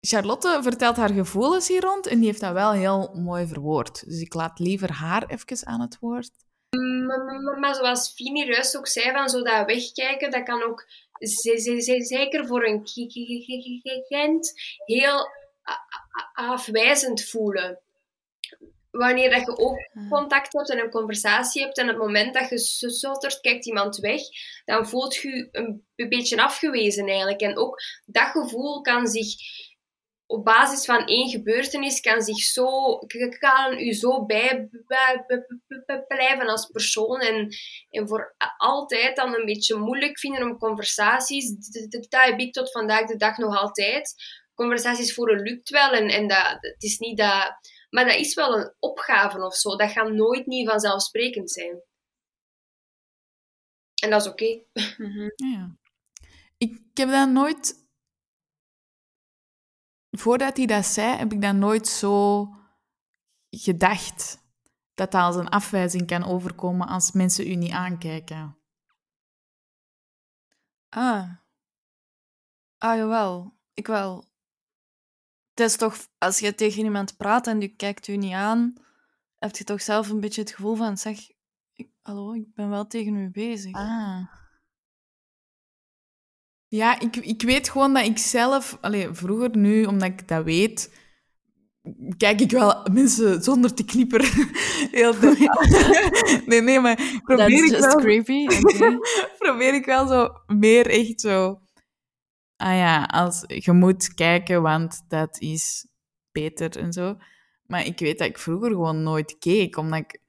[0.00, 4.04] Charlotte vertelt haar gevoelens hier rond en die heeft dat wel heel mooi verwoord.
[4.08, 6.30] Dus ik laat liever haar even aan het woord.
[7.06, 10.84] Maar, maar- zoals Fini juist ook zei, van zo dat wegkijken, dat kan ook
[11.18, 14.52] ze- ze- ze- zeker voor een ki- ki- ki- ki- ki- kind
[14.84, 15.28] heel
[16.34, 17.80] afwijzend voelen.
[18.90, 22.58] Wanneer dat je oogcontact hebt en een conversatie hebt en op het moment dat je
[22.90, 24.20] stottert, kijkt iemand weg,
[24.64, 25.48] dan voelt je je
[25.96, 27.40] een beetje afgewezen eigenlijk.
[27.40, 29.34] En ook dat gevoel kan zich
[30.26, 32.98] op basis van één gebeurtenis kan zich zo,
[33.38, 35.46] kan u zo bij, bij- bij-
[35.86, 37.48] bij- blijven als persoon en,
[37.90, 41.54] en voor altijd dan een beetje moeilijk vinden om conversaties.
[41.88, 44.14] Dat heb ik tot vandaag de dag nog altijd.
[44.54, 47.56] Conversaties voeren lukt wel en, en dat, het is niet dat...
[47.90, 49.76] Maar dat is wel een opgave of zo.
[49.76, 51.82] Dat gaat nooit niet vanzelfsprekend zijn.
[54.02, 54.62] En dat is oké.
[54.96, 55.30] Mhm.
[55.34, 55.76] Ja.
[56.56, 57.86] Ik heb dat nooit...
[60.10, 62.46] Voordat hij dat zei, heb ik dat nooit zo
[63.50, 64.46] gedacht.
[64.94, 68.58] Dat dat als een afwijzing kan overkomen als mensen u niet aankijken.
[70.88, 71.32] Ah.
[72.78, 73.58] Ah, jawel.
[73.74, 74.27] Ik wel.
[75.58, 78.74] Het is toch, als je tegen iemand praat en die kijkt u niet aan,
[79.38, 81.18] heb je toch zelf een beetje het gevoel van, zeg,
[81.74, 83.72] ik, hallo, ik ben wel tegen u bezig.
[83.74, 84.20] Ah.
[86.66, 88.78] Ja, ik, ik weet gewoon dat ik zelf...
[88.80, 90.96] Allee, vroeger, nu, omdat ik dat weet...
[92.16, 94.46] Kijk ik wel mensen zonder te knipperen.
[94.98, 96.42] Heel de.
[96.46, 97.96] Nee, nee, maar probeer That's ik just wel...
[97.96, 98.46] creepy.
[99.38, 101.60] probeer ik wel zo meer echt zo...
[102.58, 105.86] Ah ja, als, je moet kijken, want dat is
[106.32, 107.16] beter en zo.
[107.66, 110.20] Maar ik weet dat ik vroeger gewoon nooit keek, omdat ik...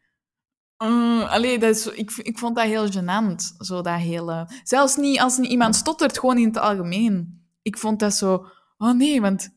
[0.83, 4.49] Uh, allee, dat is, ik, ik vond dat heel gênant, zo dat hele...
[4.63, 7.43] Zelfs niet als iemand stottert, gewoon in het algemeen.
[7.61, 8.45] Ik vond dat zo...
[8.77, 9.49] Oh nee, want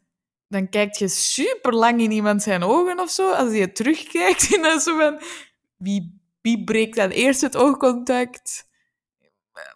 [0.48, 4.48] dan kijk je super lang in iemand zijn ogen of zo, als je terugkijkt.
[4.56, 5.20] En dan zo van...
[5.76, 8.70] Wie, wie breekt dan eerst het oogcontact?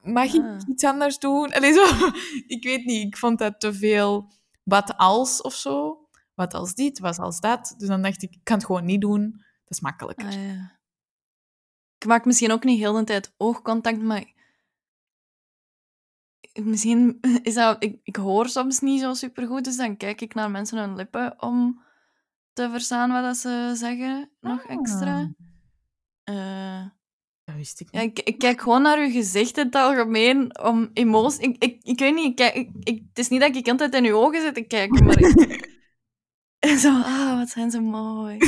[0.03, 0.59] Mag ik Ah.
[0.69, 1.53] iets anders doen?
[1.53, 1.85] Allee, zo,
[2.57, 6.01] ik weet niet, ik vond dat te veel wat als of zo.
[6.35, 7.75] Wat als dit, wat als dat.
[7.79, 9.31] Dus dan dacht ik, ik kan het gewoon niet doen.
[9.33, 10.27] Dat is makkelijker.
[10.27, 10.79] Ah, ja.
[11.99, 14.33] Ik maak misschien ook niet heel de tijd oogcontact, maar
[16.63, 17.83] misschien is dat...
[17.83, 21.43] Ik, ik hoor soms niet zo supergoed, dus dan kijk ik naar mensen hun lippen
[21.43, 21.83] om
[22.53, 25.31] te verstaan wat dat ze zeggen, nog extra.
[26.25, 26.87] Eh,
[27.47, 30.91] Dat wist ik ja, ik, ik kijk gewoon naar uw gezicht in het algemeen, om
[30.93, 31.39] emoties...
[31.39, 33.95] Ik, ik, ik weet niet, ik kijk, ik, ik- het is niet dat ik altijd
[33.95, 35.75] in uw ogen zit te kijken, maar ik...
[36.59, 38.39] En zo, ah, wat zijn ze mooi.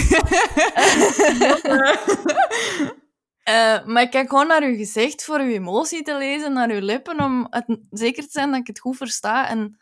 [3.42, 6.80] Eh, maar ik kijk gewoon naar uw gezicht voor uw emotie te lezen, naar uw
[6.80, 9.48] lippen, om het, zeker te zijn dat ik het goed versta.
[9.48, 9.78] En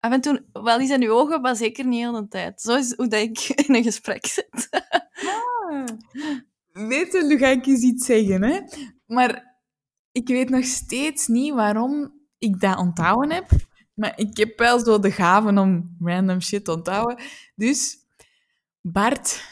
[0.00, 2.60] af en toe wel eens in uw ogen, maar zeker niet heel de tijd.
[2.60, 4.68] Zo is hoe dat ik in een gesprek zit.
[5.68, 5.96] Weet
[6.72, 8.60] je, nu ga ik eens iets zeggen, hè.
[9.06, 9.58] Maar
[10.12, 13.50] ik weet nog steeds niet waarom ik dat onthouden heb.
[13.94, 17.24] Maar ik heb wel zo de gaven om random shit te onthouden.
[17.54, 17.98] Dus
[18.80, 19.44] Bart,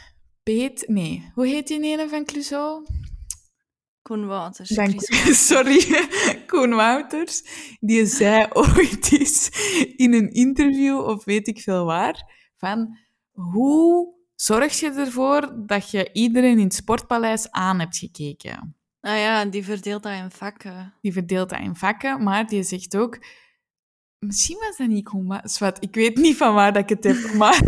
[0.42, 0.84] Peet...
[0.86, 2.86] Nee, hoe heet die ene van Clouseau?
[4.02, 4.68] Koen Wouters.
[4.68, 5.00] Dank.
[5.50, 6.08] Sorry,
[6.46, 7.42] Koen Wouters.
[7.80, 9.50] Die zei ooit eens
[9.96, 12.98] in een interview, of weet ik veel waar, van
[13.32, 18.76] hoe zorg je ervoor dat je iedereen in het sportpaleis aan hebt gekeken?
[19.00, 20.94] Ah ja, die verdeelt dat in vakken.
[21.00, 23.18] Die verdeelt dat in vakken, maar die zegt ook...
[24.18, 25.10] Misschien was dat niet.
[25.42, 27.62] Zwat, Ik weet niet van waar dat ik het heb, maar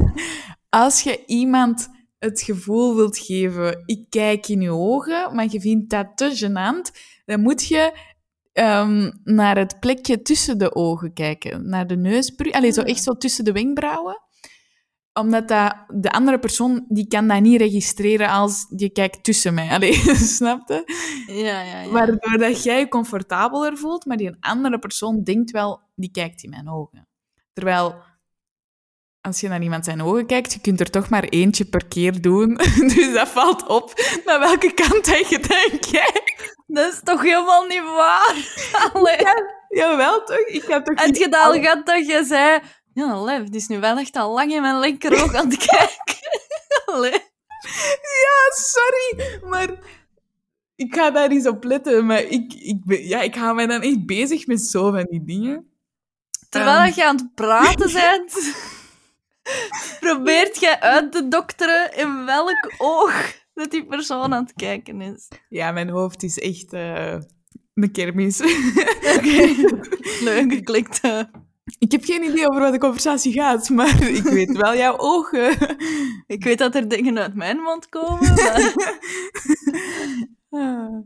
[0.69, 5.91] als je iemand het gevoel wilt geven, ik kijk in je ogen, maar je vindt
[5.91, 7.93] dat te gênant, dan moet je
[8.53, 11.69] ehm, naar het plekje tussen de ogen kijken.
[11.69, 12.53] Naar de neusbrug.
[12.53, 12.89] Allee, zo Ah.
[12.89, 14.21] echt zo tussen de wenkbrauwen.
[15.21, 19.69] Omdat dat, de andere persoon, die kan dat niet registreren als je kijkt tussen mij.
[19.75, 20.83] Allee, snap je?
[21.27, 21.91] Ja, ja, ja.
[21.91, 26.43] Waardoor dat jij je comfortabeler voelt, maar die een andere persoon denkt wel, die kijkt
[26.43, 27.09] in mijn ogen.
[27.53, 27.95] Terwijl,
[29.21, 32.21] als je naar iemand zijn ogen kijkt, je kunt er toch maar eentje per keer
[32.21, 32.55] doen.
[32.95, 33.93] Dus dat valt op
[34.25, 36.59] naar welke kant dat je dan kijkt.
[36.67, 38.37] Dat is toch helemaal niet waar?
[38.93, 39.17] Allee.
[39.69, 40.39] Jawel, toch?
[40.39, 42.61] Ik heb toch niet het al gehad dat je zei...
[42.95, 46.29] Ja, Lev, die is nu wel echt al lang in mijn linkeroog aan het kijken.
[46.85, 47.29] Allee.
[48.23, 49.69] Ja, sorry, maar
[50.77, 52.07] ik ga daar eens op letten.
[52.07, 55.25] Maar ik, ik, ben, ja, ik hou mij dan echt bezig met zo van die
[55.25, 55.71] dingen.
[56.49, 58.55] Terwijl dat je aan het praten bent,
[60.01, 65.29] probeert je uit te dokteren in welk oog dat die persoon aan het kijken is.
[65.49, 67.19] Ja, mijn hoofd is echt eh,
[67.75, 68.41] een kermis.
[69.17, 69.55] Oké,
[70.21, 71.01] leuk geklikt.
[71.01, 71.21] eh.
[71.81, 75.57] Ik heb geen idee over wat de conversatie gaat, maar ik weet wel jouw ogen.
[76.27, 78.73] Ik weet dat er dingen uit mijn mond komen, maar...
[80.51, 80.99] Ah.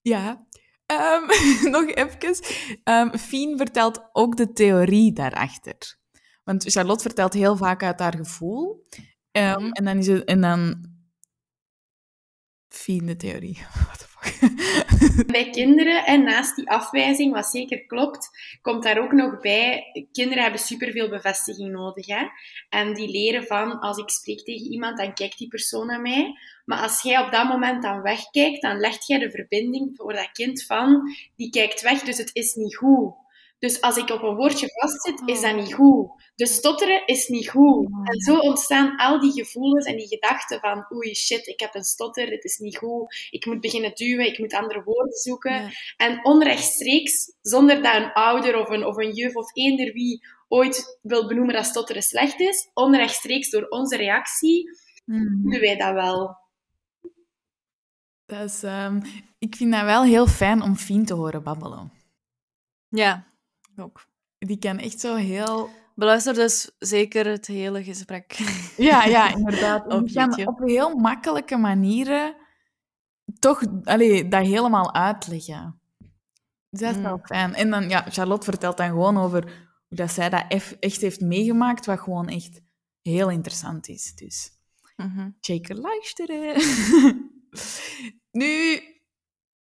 [0.00, 0.46] Ja.
[0.86, 1.22] Ehm,
[1.74, 2.44] nog even.
[2.84, 5.98] Ehm Fien vertelt ook de theorie daarachter.
[6.44, 8.86] Want Charlotte vertelt heel vaak uit haar gevoel.
[9.32, 9.72] Ehm, Mhm.
[9.72, 10.24] En dan is het...
[10.24, 10.84] En dan...
[12.68, 13.58] Fien, de theorie.
[13.72, 14.88] What the fuck?
[15.26, 18.28] Bij kinderen, en naast die afwijzing, wat zeker klopt,
[18.62, 22.06] komt daar ook nog bij, kinderen hebben superveel bevestiging nodig.
[22.06, 22.26] Hè?
[22.68, 26.34] En die leren van, als ik spreek tegen iemand, dan kijkt die persoon naar mij.
[26.64, 30.32] Maar als jij op dat moment dan wegkijkt, dan legt jij de verbinding voor dat
[30.32, 33.14] kind van, die kijkt weg, dus het is niet goed.
[33.60, 36.22] Dus als ik op een woordje vastzit, is dat niet goed.
[36.34, 37.86] Dus stotteren is niet goed.
[38.04, 41.84] En zo ontstaan al die gevoelens en die gedachten van oei shit, ik heb een
[41.84, 43.28] stotter, dit is niet goed.
[43.30, 45.52] Ik moet beginnen duwen, ik moet andere woorden zoeken.
[45.52, 45.70] Ja.
[45.96, 50.98] En onrechtstreeks, zonder dat een ouder of een, of een juf of eender wie ooit
[51.02, 54.70] wil benoemen dat stotteren slecht is, onrechtstreeks door onze reactie,
[55.04, 55.42] Mhm.
[55.42, 56.36] doen wij dat wel.
[58.26, 59.00] Dat is, ehm,
[59.38, 61.92] ik vind dat wel heel fijn om Fien te horen babbelen.
[62.88, 63.26] Ja,
[63.80, 64.06] ook.
[64.38, 65.70] Die kan echt zo heel...
[65.94, 68.38] Beluister dus zeker het hele gesprek.
[68.76, 69.86] Ja, ja, inderdaad.
[69.92, 72.36] Op kan op heel makkelijke manieren
[73.38, 75.80] toch allee, dat helemaal uitleggen.
[76.70, 77.26] Dus dat is wel Mm.
[77.26, 77.54] fijn.
[77.54, 79.42] En dan, ja, Charlotte vertelt dan gewoon over
[79.88, 80.44] hoe dat zij dat
[80.78, 82.60] echt heeft meegemaakt, wat gewoon echt
[83.02, 84.14] heel interessant is.
[84.14, 84.50] Dus
[85.40, 86.62] zeker luisteren.
[88.40, 88.80] nu,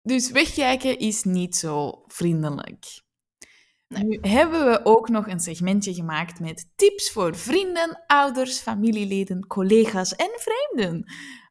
[0.03, 3.02] dus wegkijken is niet zo vriendelijk.
[4.01, 10.15] Nu hebben we ook nog een segmentje gemaakt met tips voor vrienden, ouders, familieleden, collega's
[10.15, 11.05] en vreemden.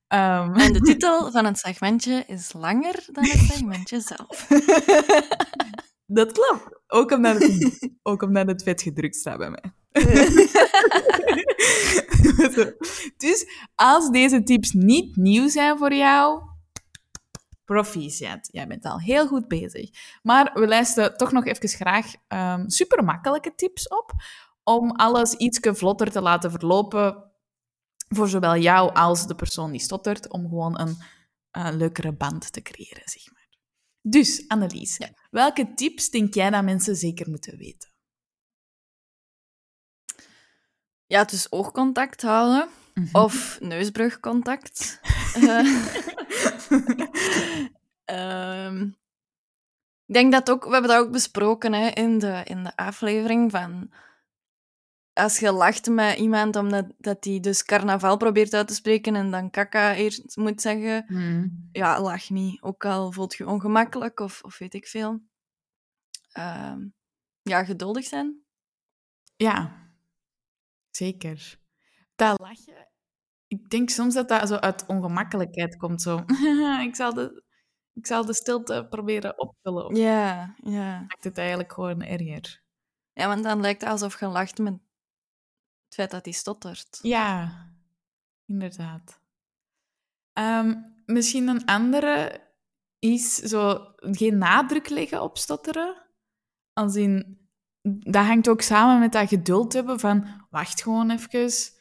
[0.08, 4.47] Ehm, En de titel van het segmentje is langer dan het segmentje zelf.
[6.17, 6.80] dat klopt.
[6.88, 9.73] Ook omdat, het, ook omdat het vet gedrukt staat bij mij.
[13.17, 16.41] Dus als deze tips niet nieuw zijn voor jou,
[17.71, 18.49] proficiat.
[18.51, 19.89] Jij bent al heel goed bezig.
[20.21, 24.12] Maar we lijsten toch nog even graag ehm super makkelijke tips op
[24.63, 27.31] om alles iets vlotter te laten verlopen
[28.07, 30.97] voor zowel jou als de persoon die stottert, om gewoon een
[31.51, 33.47] eh, leukere band te creëren, zeg maar.
[34.01, 37.89] Dus, Annelies, welke tips denk jij dat mensen zeker moeten weten?
[41.05, 42.69] Ja, dus oogcontact houden.
[42.93, 43.08] Mhm.
[43.12, 44.99] Of neusbrugcontact.
[45.34, 45.60] Eh,
[48.06, 48.82] ehm,
[50.06, 53.51] ik denk dat ook, we hebben dat ook besproken hè, in, de, in de aflevering
[53.51, 53.91] van
[55.13, 59.32] als je lacht met iemand omdat dat die dus carnaval probeert uit te spreken en
[59.32, 61.69] dan kaka eerst moet zeggen, Hmm.
[61.71, 62.62] ja, lach niet.
[62.62, 65.21] Ook al voelt je ongemakkelijk of, of weet ik veel.
[66.32, 66.88] Ehm,
[67.41, 68.41] ja, geduldig zijn.
[69.36, 69.89] Ja,
[70.89, 71.60] zeker.
[72.21, 72.88] Dat lachen,
[73.47, 76.01] ik denk soms dat dat zo uit ongemakkelijkheid komt.
[76.01, 76.23] Zo,
[76.88, 77.43] ik, zal de,
[77.93, 79.95] ik zal de stilte proberen opvullen.
[79.95, 80.99] Ja, ja.
[80.99, 82.62] maakt het eigenlijk gewoon erger?
[83.13, 86.99] Ja, want dan lijkt het alsof je lacht met het feit dat hij stottert.
[87.01, 87.51] Ja,
[88.45, 89.19] inderdaad.
[90.34, 92.41] Ehm, misschien een andere
[92.99, 95.95] is zo geen nadruk leggen op stotteren.
[96.73, 97.39] Als in,
[97.81, 101.79] dat hangt ook samen met dat geduld hebben van wacht gewoon even.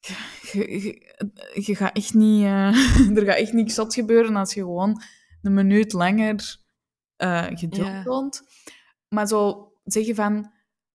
[0.52, 1.14] Je, je,
[1.66, 5.02] je gaat echt niet, eh, er gaat echt niks zot gebeuren als je gewoon
[5.42, 6.56] een minuut langer
[7.16, 8.02] eh, geduld Ja.
[8.02, 8.42] toont.
[9.08, 10.52] Maar zo zeggen van,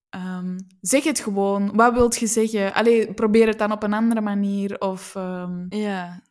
[0.08, 1.76] ehm, zeg het gewoon.
[1.76, 2.74] Wat wilt je zeggen?
[2.74, 4.80] Allee, probeer het dan op een andere manier.
[4.80, 6.22] Of, ehm, Ja,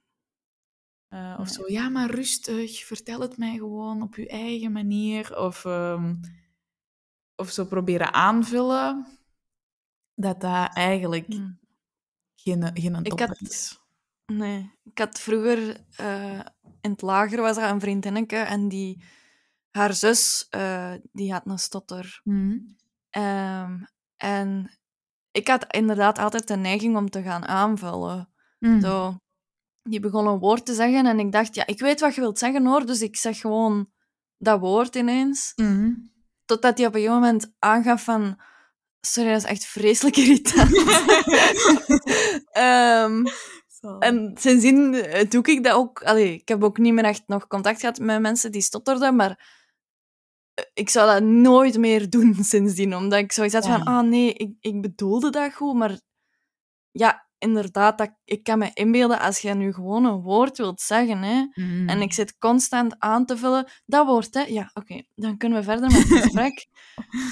[1.08, 2.86] eh, of zo, ja, maar rustig.
[2.86, 5.38] Vertel het mij gewoon op je eigen manier.
[5.40, 6.16] Of, ehm,
[7.36, 9.08] of zo proberen aanvullen.
[10.16, 11.52] Dat dat eigenlijk Hm.
[12.44, 13.80] Geen, geen top had- is.
[14.26, 14.72] nee.
[14.84, 16.40] Ik had vroeger eh,
[16.82, 19.04] in het lager was er een vriendinnetje en die,
[19.72, 22.22] haar zus, eh, die had een stotter.
[23.10, 23.80] Ehm,
[24.18, 24.78] en
[25.32, 28.30] ik had inderdaad altijd de neiging om te gaan aanvullen.
[28.60, 28.82] Mhm.
[28.82, 29.18] Zo,
[29.82, 32.40] die begon een woord te zeggen en ik dacht, ja, ik weet wat je wilt
[32.40, 33.92] zeggen hoor, dus ik zeg gewoon
[34.38, 35.52] dat woord ineens.
[35.56, 35.92] Mhm.
[36.46, 38.40] Totdat hij op een gegeven moment aangaf van...
[39.08, 40.72] Sorry, dat is echt vreselijk irritant.
[42.52, 43.24] Ehm,
[44.00, 46.04] en sindsdien eh, doe ik dat ook...
[46.04, 49.62] Allee, ik heb ook niet meer echt nog contact gehad met mensen die stotterden, maar
[50.54, 52.96] eh, ik zou dat nooit meer doen sindsdien.
[52.96, 53.78] Omdat ik zoiets had Ja.
[53.78, 56.00] van, ah nee, ik, ik bedoelde dat goed, maar
[56.92, 61.22] ja, inderdaad, dat, ik kan me inbeelden als je nu gewoon een woord wilt zeggen,
[61.22, 61.90] hè, Mhm.
[61.90, 63.68] en ik zit constant aan te vullen.
[63.86, 64.42] Dat woord, hè?
[64.42, 65.02] Ja, oké.
[65.16, 66.66] Dan kunnen we verder met het gesprek.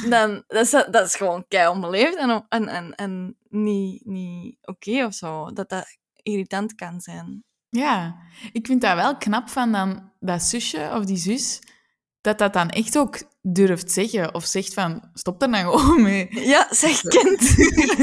[0.10, 5.06] dan, dat, is, dat is gewoon kei onbeleefd en, en, en, en niet, niet oké
[5.06, 5.52] of zo.
[5.54, 7.44] Dat dat irritant kan zijn.
[7.70, 8.16] Ja,
[8.52, 11.60] ik vind dat wel knap van dan dat zusje of die zus,
[12.22, 14.34] dat dat dan echt ook durft zeggen.
[14.34, 16.28] Of zegt van, stop er dan gewoon mee.
[16.48, 17.42] Ja, zeg kind.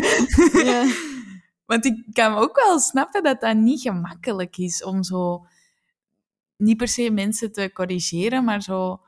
[0.67, 0.85] ja.
[1.69, 5.47] Want ik kan ook wel snappen dat dat niet gemakkelijk is om zo
[6.57, 9.01] niet per se mensen te corrigeren, maar zo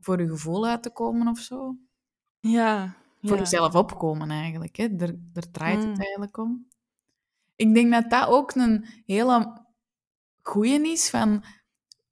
[0.00, 1.76] voor je gevoel uit te komen of zo.
[2.40, 2.94] Ja.
[3.22, 3.38] Voor ja.
[3.38, 4.76] jezelf opkomen eigenlijk.
[4.76, 4.96] Hè.
[4.96, 5.88] Daar, daar draait Mm.
[5.90, 6.66] het eigenlijk om.
[7.56, 9.62] Ik denk dat dat ook een hele
[10.42, 11.44] goeie is van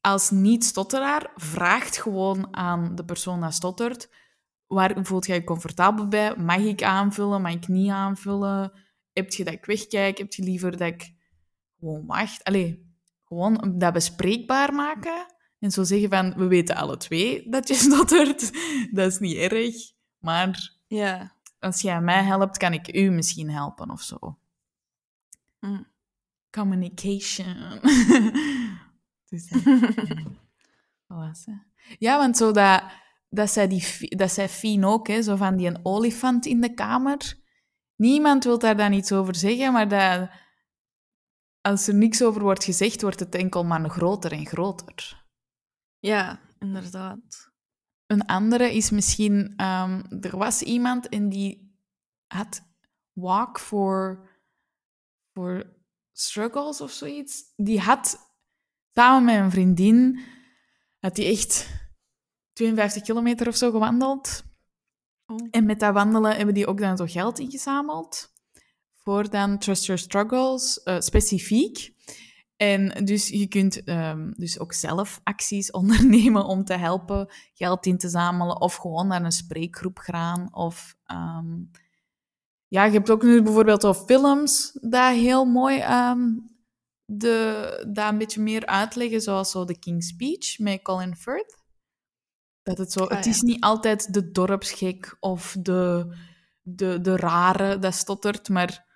[0.01, 4.11] als niet-stotteraar, vraagt gewoon aan de persoon dat stottert,
[4.67, 6.37] waar voelt jij je comfortabel bij?
[6.37, 7.43] Mag ik aanvullen?
[7.43, 8.73] Mag ik niet aanvullen?
[9.19, 10.19] Heb je dat ik wegkijk?
[10.19, 11.13] Heb je liever dat ik
[11.79, 12.45] gewoon wacht?
[12.45, 12.93] Allee,
[13.25, 15.27] gewoon dat bespreekbaar maken.
[15.59, 18.53] En zo zeggen van, we weten alle twee dat je stottert.
[18.93, 19.75] Dat is niet erg.
[20.19, 21.33] Maar Ja.
[21.59, 24.39] als jij mij helpt, kan ik u misschien helpen of zo.
[25.61, 25.87] Mm.
[26.51, 27.57] Communication.
[29.29, 29.51] dus,
[31.99, 32.19] ja.
[32.19, 32.83] Want zo dat,
[33.31, 36.75] dat zei, die, dat zei Fien ook, hè, zo van die een olifant in de
[36.75, 37.39] kamer.
[37.99, 40.31] Niemand wil daar dan iets over zeggen, maar dat,
[41.61, 45.27] als er niks over wordt gezegd, wordt het enkel maar groter en groter.
[45.99, 47.51] Ja, inderdaad.
[48.07, 51.77] Een andere is misschien, ehm, er was iemand en die
[52.27, 52.63] had
[53.13, 54.29] Walk for,
[55.33, 55.77] for
[56.13, 57.43] Struggles of zoiets.
[57.57, 58.19] Die had
[58.93, 60.21] samen met een vriendin,
[60.99, 61.69] had die echt
[62.53, 64.45] 52 kilometer of zo gewandeld.
[65.31, 65.49] Oh.
[65.51, 68.33] En met dat wandelen hebben die ook dan zo geld ingezameld
[68.93, 71.97] voor dan Trust Your Struggles eh, specifiek.
[72.57, 77.99] En dus je kunt ehm, dus ook zelf acties ondernemen om te helpen geld in
[77.99, 80.55] te zamelen of gewoon naar een spreekgroep gaan.
[80.55, 81.57] Of ehm,
[82.69, 86.25] ja, je hebt ook nu bijvoorbeeld zo films dat heel mooi ehm,
[87.05, 91.58] de, dat een beetje meer uitleggen, zoals zo The King's Speech met Colin Firth.
[92.69, 93.31] Dat het zo, Ah, het ja.
[93.31, 96.15] is niet altijd de dorpsgek of de,
[96.63, 98.87] de, de rare dat stottert, maar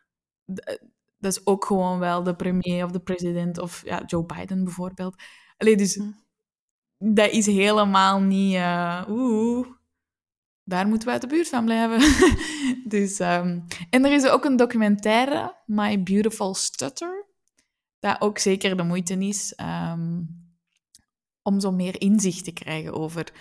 [0.54, 0.78] d-
[1.18, 5.22] dat is ook gewoon wel de premier of de president of ja, Joe Biden bijvoorbeeld.
[5.56, 6.10] Allee, dus Hm.
[7.14, 8.54] dat is helemaal niet...
[8.54, 9.66] eh, Oeh,
[10.64, 12.00] daar moeten we uit de buurt van blijven.
[12.98, 13.60] dus, ehm,
[13.90, 17.26] en er is ook een documentaire, My Beautiful Stutter,
[17.98, 20.20] dat ook zeker de moeite is ehm,
[21.42, 23.32] om zo meer inzicht te krijgen over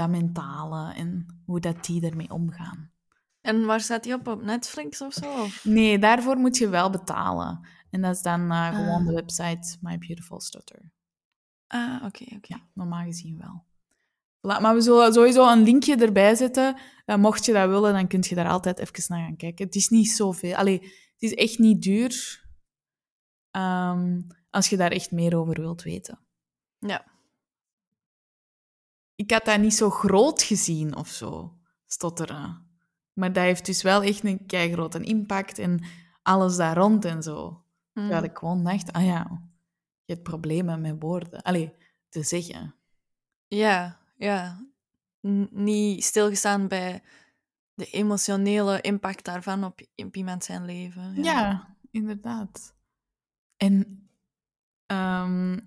[0.00, 2.90] dat mentale en hoe dat die ermee omgaan.
[3.40, 4.26] En waar staat die op?
[4.26, 5.42] Op Netflix of zo?
[5.42, 5.64] Of?
[5.64, 7.68] Nee, daarvoor moet je wel betalen.
[7.90, 9.06] En dat is dan eh, gewoon Ah.
[9.06, 10.92] de website My Beautiful Stutter.
[11.66, 12.38] Ah, oké, oké.
[12.54, 13.64] Ja, normaal gezien wel.
[14.38, 16.76] Voilà, maar we zullen sowieso een linkje erbij zetten.
[17.04, 19.64] Eh, mocht je dat willen, dan kun je daar altijd even naar gaan kijken.
[19.66, 20.54] Het is niet zoveel.
[20.56, 22.44] Allee, het is echt niet duur.
[23.50, 24.20] Ehm,
[24.50, 26.18] als je daar echt meer over wilt weten.
[26.78, 27.04] Ja.
[29.20, 32.66] Ik had dat niet zo groot gezien of zo, stotteren.
[33.12, 35.84] Maar dat heeft dus wel echt een keigrote impact en
[36.22, 37.64] alles daar rond en zo.
[37.92, 38.00] Hm.
[38.00, 39.42] Terwijl ik gewoon dacht, ah ja,
[40.04, 41.42] je hebt problemen met woorden.
[41.42, 41.72] Allee,
[42.08, 42.74] te zeggen.
[43.48, 44.66] Ja, ja.
[45.26, 47.02] N- niet stilgestaan bij
[47.74, 51.22] de emotionele impact daarvan op, op iemand zijn leven.
[51.22, 52.74] Ja, inderdaad.
[53.56, 54.08] En
[54.86, 55.58] ehm,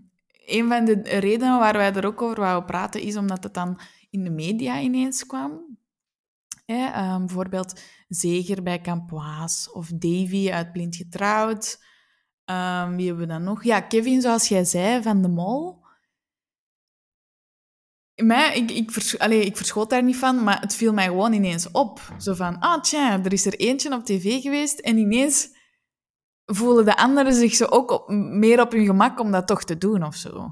[0.45, 3.79] een van de redenen waar wij er ook over wouden praten, is omdat het dan
[4.09, 5.77] in de media ineens kwam.
[6.65, 11.83] Ehm, bijvoorbeeld Zeger bij Campoise of Davy uit Blind Getrouwd.
[12.45, 13.63] Ehm, wie hebben we dan nog?
[13.63, 15.81] Ja, Kevin, zoals jij zei, van de Mol.
[18.15, 21.71] Mij, ik, ik, allee, ik verschoot daar niet van, maar het viel mij gewoon ineens
[21.71, 22.13] op.
[22.17, 25.49] Zo van, ah tja, er is er eentje op tv geweest en ineens
[26.45, 29.77] voelen de anderen zich zo ook op, meer op hun gemak om dat toch te
[29.77, 30.51] doen of zo.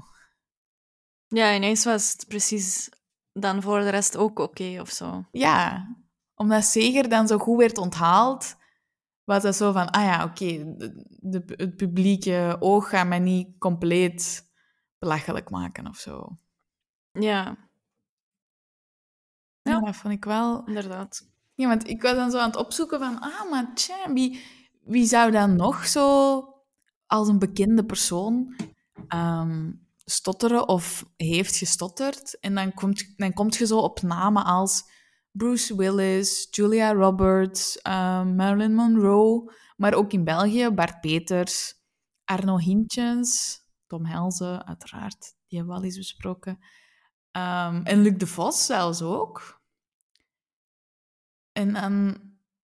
[1.26, 2.90] Ja, ineens was het precies
[3.32, 5.24] dan voor de rest ook oké of zo.
[5.30, 5.88] Ja,
[6.34, 8.56] omdat Zeger dan zo goed werd onthaald,
[9.24, 10.76] was dat zo van, ah ja, oké,
[11.56, 14.50] het publieke oog gaat mij niet compleet
[14.98, 16.36] belachelijk maken of zo.
[17.10, 17.56] Ja,
[19.62, 19.80] Ja, Ja.
[19.80, 20.64] dat vond ik wel...
[20.66, 21.30] inderdaad.
[21.54, 24.42] Ja, want ik was dan zo aan het opzoeken van, ah, maar tja, wie,
[24.84, 26.44] wie zou dan nog zo
[27.06, 28.56] als een bekende persoon
[29.08, 29.72] ehm,
[30.04, 32.38] stotteren of heeft gestotterd?
[32.40, 34.90] En dan komt, dan komt je zo op namen als
[35.30, 41.74] Bruce Willis, Julia Roberts, ehm, Marilyn Monroe, maar ook in België Bart Peters,
[42.24, 46.58] Arno Hintjens, Tom Helze, uiteraard, die hebben we al eens besproken.
[47.30, 49.60] Ehm, en Luc de Vos zelfs ook.
[51.52, 52.16] En dan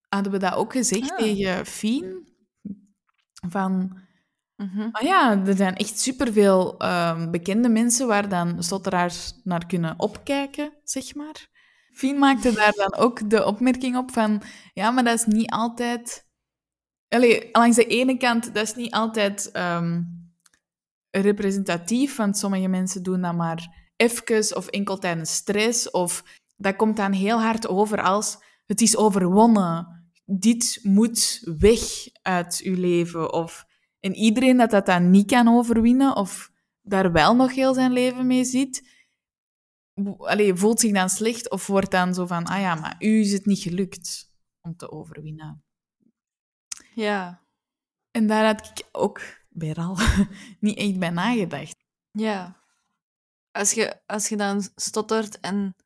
[0.08, 1.18] hadden we dat ook gezegd Ah.
[1.18, 2.26] tegen Fien.
[3.48, 3.98] Van,
[4.92, 10.72] ah ja, er zijn echt superveel ehm bekende mensen waar dan stotteraars naar kunnen opkijken,
[10.84, 11.48] zeg maar.
[11.92, 14.42] Fien maakte daar dan ook de opmerking op van,
[14.74, 16.26] ja, maar dat is niet altijd...
[17.08, 20.02] Allee, langs de ene kant, dat is niet altijd ehm,
[21.10, 25.90] representatief, want sommige mensen doen dat maar even of enkel tijdens stress.
[25.90, 26.24] Of
[26.56, 29.97] dat komt dan heel hard over als het is overwonnen.
[30.30, 31.80] Dit moet weg
[32.22, 33.32] uit uw leven.
[33.32, 33.64] Of,
[34.00, 36.50] en iedereen dat dat dan niet kan overwinnen of
[36.82, 38.88] daar wel nog heel zijn leven mee zit,
[40.18, 43.32] allee, voelt zich dan slecht of wordt dan zo van, ah ja, maar u is
[43.32, 45.64] het niet gelukt om te overwinnen.
[46.94, 47.42] Ja.
[48.10, 49.98] En daar had ik ook bij al
[50.60, 51.76] niet echt bij nagedacht.
[52.10, 52.56] Ja.
[53.50, 55.76] Als je, als je dan stottert en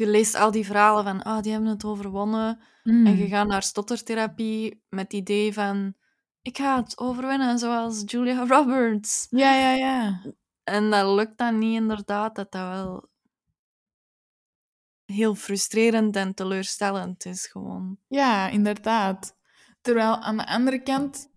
[0.00, 2.60] je leest al die verhalen van, ah, die hebben het overwonnen.
[2.82, 3.06] Hmm.
[3.06, 5.94] En je gaat naar stottertherapie met het idee van,
[6.42, 9.26] ik ga het overwinnen, zoals Julia Roberts.
[9.30, 10.22] Ja, ja, ja.
[10.64, 13.08] En dat lukt dan niet, inderdaad, dat dat wel
[15.04, 17.98] heel frustrerend en teleurstellend is, gewoon.
[18.08, 19.36] Ja, inderdaad.
[19.80, 21.30] Terwijl aan de andere kant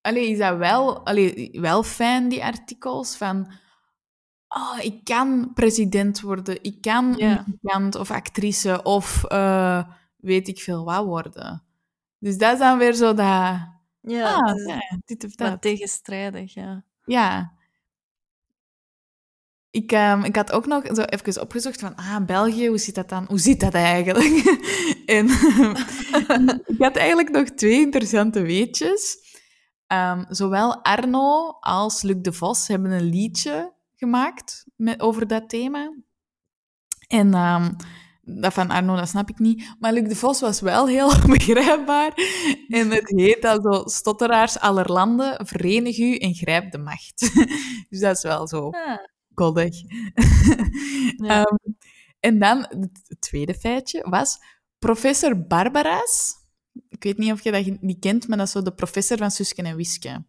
[0.00, 3.62] allee, is dat wel, allee, wel fijn, die artikels van...
[4.56, 6.62] Oh, ik kan president worden.
[6.62, 7.44] Ik kan Ja.
[7.46, 9.84] muzikant of actrice of eh,
[10.16, 11.62] weet ik veel wat worden.
[12.18, 13.72] Dus dat is dan weer zo dat...
[14.00, 15.62] Ja, ah, het is ja, dit of wat dat.
[15.62, 16.84] tegenstrijdig, ja.
[17.04, 17.52] Ja.
[19.70, 23.08] Ik, ehm, ik had ook nog zo even opgezocht van, ah, België, hoe zit dat
[23.08, 23.24] dan?
[23.28, 24.58] Hoe zit dat eigenlijk?
[25.06, 25.28] en
[26.74, 29.16] ik had eigenlijk nog twee interessante weetjes.
[29.86, 35.94] Ehm, zowel Arno als Luc de Vos hebben een liedje gemaakt met, over dat thema.
[37.08, 37.72] En ehm,
[38.22, 39.74] dat van Arno, dat snap ik niet.
[39.78, 42.12] Maar Luc de Vos was wel heel begrijpbaar.
[42.68, 47.34] En het heet dan zo Stotteraars aller landen, verenig u en grijp de macht.
[47.90, 48.98] dus dat is wel zo Ah,
[49.34, 49.74] koddig.
[51.16, 51.42] Ja.
[51.44, 51.56] Ehm,
[52.20, 52.58] en dan,
[53.06, 54.38] het tweede feitje was
[54.78, 56.34] professor Barbara's.
[56.88, 59.30] Ik weet niet of je dat niet kent, maar dat is zo de professor van
[59.30, 60.24] Suske en Wiske.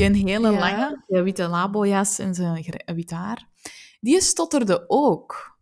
[0.00, 0.58] Die een hele Ja.
[0.58, 3.48] lange witte labojas en zijn wit haar.
[4.00, 5.58] Die stotterde ook.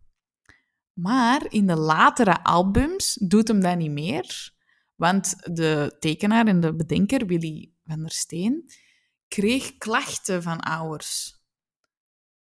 [0.93, 4.51] Maar in de latere albums doet hem dat niet meer.
[4.95, 8.71] Want de tekenaar en de bedenker, Willy van der Steen,
[9.27, 11.37] kreeg klachten van ouders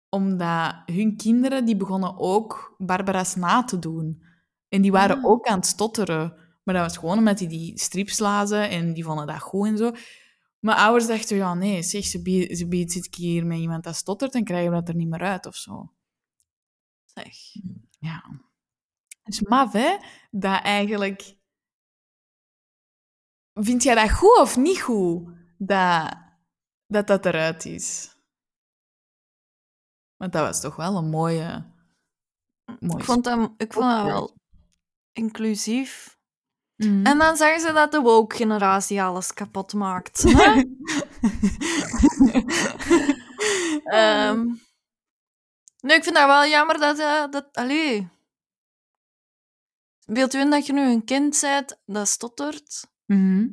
[0.09, 4.23] omdat hun kinderen die begonnen ook Barbara's na te doen.
[4.69, 5.25] En die waren Ah.
[5.25, 6.33] ook aan het stotteren.
[6.63, 9.77] Maar dat was gewoon omdat die die strips lazen en die vonden dat goed en
[9.77, 9.91] zo.
[10.65, 13.83] Maar ouders dachten, ja nee, zeg, ze biedt, ze biedt zit ik hier met iemand
[13.83, 15.93] dat stottert en krijgen we dat er niet meer uit of zo.
[17.03, 17.35] zeg.
[17.99, 18.39] Ja.
[19.23, 19.97] Het is maf, hè?
[20.31, 21.35] Dat eigenlijk...
[23.53, 26.17] Vind jij dat goed of niet goed, dat
[26.87, 28.15] dat, dat eruit is?
[30.15, 31.73] Want dat was toch wel een mooie...
[32.79, 34.37] mooie Ik vond, dat, ik vond dat wel
[35.11, 36.14] inclusief.
[36.77, 40.23] En dan zeggen ze dat de woke-generatie alles kapot maakt.
[40.23, 40.63] hè?
[43.83, 44.45] Ehm,
[45.81, 46.99] nee, ik vind dat wel jammer dat...
[46.99, 48.07] eh, dat allee.
[50.05, 53.47] Beeld u in dat je nu een kind bent dat stottert Mhm.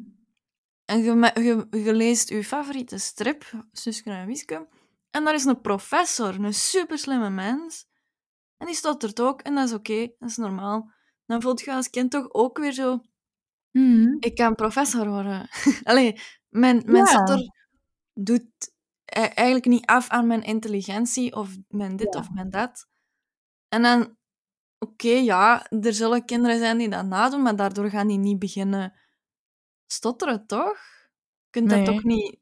[0.85, 4.69] en je, je leest je favoriete strip, Suske en Wiske,
[5.11, 7.87] en daar is een professor, een super slimme mens,
[8.57, 10.91] en die stottert ook, en dat is oké, dat is normaal.
[11.27, 13.01] Dan voelt je als kind toch ook weer zo...
[13.73, 14.17] Mhm.
[14.21, 15.49] Ik kan professor worden.
[15.83, 17.07] Allee, mijn, mijn Ja.
[17.07, 17.51] stotter
[18.15, 18.73] doet
[19.05, 22.21] e- eigenlijk niet af aan mijn intelligentie of mijn dit Ja.
[22.21, 22.87] of mijn dat.
[23.69, 24.17] En dan,
[24.79, 28.93] oké, ja, er zullen kinderen zijn die dat nadoen, maar daardoor gaan die niet beginnen
[29.87, 30.79] stotteren, toch?
[31.45, 31.85] Je kunt Nee.
[31.85, 32.39] dat toch niet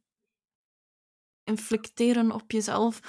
[1.45, 3.01] inflicteren op jezelf?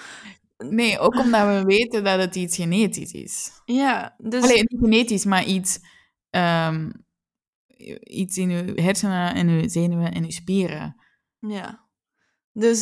[0.57, 3.61] Nee, ook omdat we weten dat het iets genetisch is.
[3.65, 4.43] Ja, dus...
[4.43, 5.79] Allee, niet genetisch, maar iets,
[6.29, 6.91] ehm,
[8.03, 10.95] iets in uw hersenen en uw zenuwen en uw spieren.
[11.39, 11.89] Ja.
[12.51, 12.81] Dus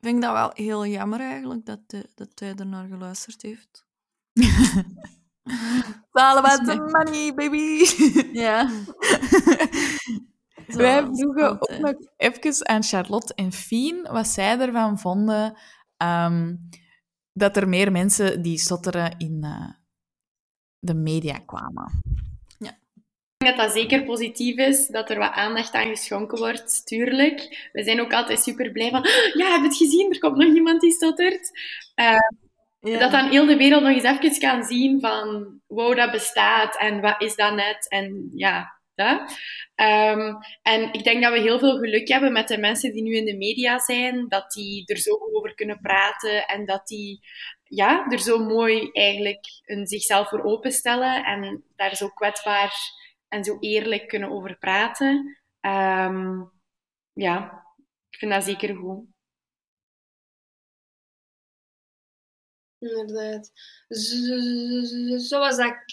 [0.00, 3.86] vind ik dat wel heel jammer eigenlijk, dat, de, dat hij er naar geluisterd heeft.
[6.12, 7.84] About the money, baby!
[8.42, 8.70] Ja.
[10.66, 15.58] Wij vroegen ook nog even aan Charlotte en Fien wat zij ervan vonden
[15.96, 16.56] ehm,
[17.32, 19.70] dat er meer mensen die stotteren in eh,
[20.78, 22.00] de media kwamen.
[23.42, 27.68] Denk dat dat zeker positief is, dat er wat aandacht aan geschonken wordt, tuurlijk.
[27.72, 30.12] We zijn ook altijd super blij van, "Ah, ja, heb je het gezien?
[30.12, 31.50] Er komt nog iemand die stottert.
[32.80, 32.98] Ja.
[32.98, 37.00] Dat dan heel de wereld nog eens even kan zien van, wow, dat bestaat en
[37.00, 37.88] wat is dat net?
[37.88, 39.38] En ja, dat.
[39.74, 43.16] Ehm, en ik denk dat we heel veel geluk hebben met de mensen die nu
[43.16, 47.20] in de media zijn, dat die er zo over kunnen praten en dat die
[47.64, 52.72] ja, er zo mooi eigenlijk een zichzelf voor openstellen en daar zo kwetsbaar
[53.32, 55.38] en zo eerlijk kunnen over praten.
[55.60, 56.42] Ehm,
[57.12, 57.66] ja,
[58.10, 59.04] ik vind dat zeker goed.
[62.78, 63.52] Inderdaad.
[65.28, 65.84] Zoals dat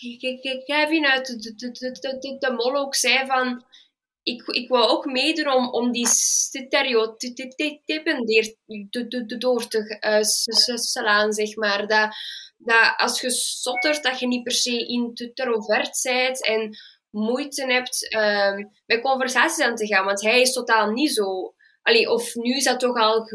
[0.66, 3.66] Kevin uit de, de, de, de, mol ook zei van...
[4.24, 8.26] Ik, ik wou ook meedoen om, om die stereotypen
[9.40, 10.22] door te eh,
[10.78, 11.88] slaan, zeg maar.
[11.88, 12.16] Dat,
[12.58, 16.78] dat als je stottert, dat je niet per se introvert bent en
[17.10, 20.06] moeite hebt ehm, met conversaties aan te gaan.
[20.06, 21.54] Want hij is totaal niet zo.
[21.82, 23.26] Allee, of nu is dat toch al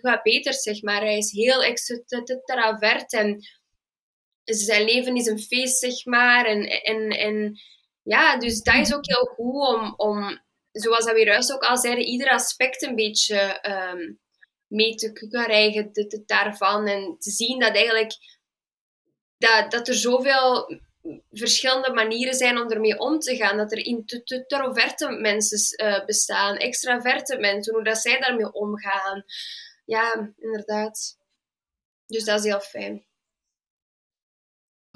[0.00, 1.00] gebeterd, zeg maar.
[1.00, 3.40] Hij is heel extravert en
[4.44, 6.44] zijn leven is een feest, zeg maar.
[6.44, 7.58] En, en, en
[8.02, 10.40] ja, dus dat is ook heel goed om, om
[10.72, 14.12] zoals dat we juist ook al zeiden, ieder aspect een beetje ehm,
[14.66, 16.86] mee te krijgen de- daarvan.
[16.86, 18.12] En te zien dat eigenlijk
[19.38, 20.80] dat, dat er zoveel
[21.30, 23.56] verschillende manieren zijn om ermee om te gaan.
[23.56, 29.24] Dat er introverte mensen eh, bestaan, extraverte mensen, hoe dat zij daarmee omgaan.
[29.84, 31.18] Ja, inderdaad.
[32.06, 33.04] Dus dat is heel fijn.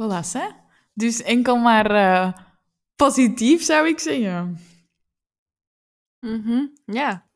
[0.03, 0.49] Voilà, hè?
[0.95, 2.33] Dus enkel maar eh,
[2.97, 4.59] positief, zou ik zeggen.
[6.19, 7.29] Mhm, Ja.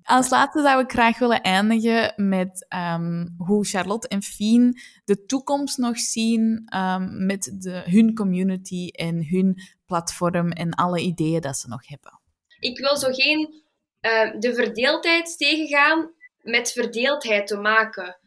[0.09, 5.25] Ehm, als laatste zou ik graag willen eindigen met ehm, hoe Charlotte en Fien de
[5.25, 11.57] toekomst nog zien ehm, met de, hun community en hun platform en alle ideeën dat
[11.57, 12.19] ze nog hebben.
[12.59, 13.63] Ik wil zo geen
[13.99, 18.19] eh, de verdeeldheid tegengaan met verdeeldheid te maken.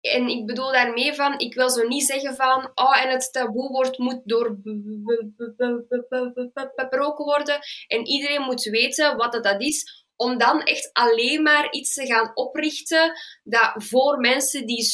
[0.00, 3.98] En ik bedoel daarmee van, ik wil zo niet zeggen van, oh, en het taboewoord
[3.98, 11.72] moet doorbroken worden en iedereen moet weten wat dat is, om dan echt alleen maar
[11.72, 13.12] iets te gaan oprichten
[13.42, 14.84] dat voor mensen die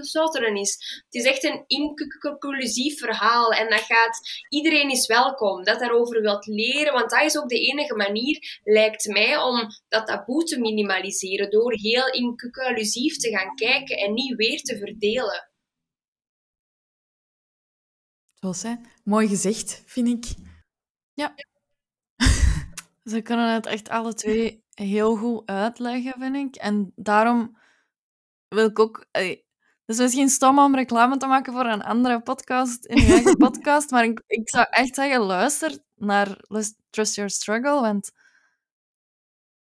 [0.00, 1.02] zotteren is.
[1.04, 4.18] Het is echt een inclusief verhaal en dat gaat,
[4.48, 9.06] iedereen is welkom dat daarover wilt leren, want dat is ook de enige manier, lijkt
[9.06, 14.60] mij, om dat taboe te minimaliseren, door heel inclusief te gaan kijken en niet weer
[14.60, 15.50] te verdelen.
[18.40, 18.74] Zoals hè?
[19.04, 20.34] Mooi gezegd, vind ik.
[21.14, 21.34] Ja.
[23.04, 26.56] Ze kunnen het echt alle twee heel goed uitleggen, vind ik.
[26.56, 27.58] En daarom
[28.48, 29.06] wil ik ook...
[29.10, 33.12] eh, Het is misschien stom om reclame te maken voor een andere podcast in je
[33.12, 36.40] eigen podcast, maar ik, ik zou echt zeggen, luister naar
[36.90, 38.10] Trust Your Struggle, want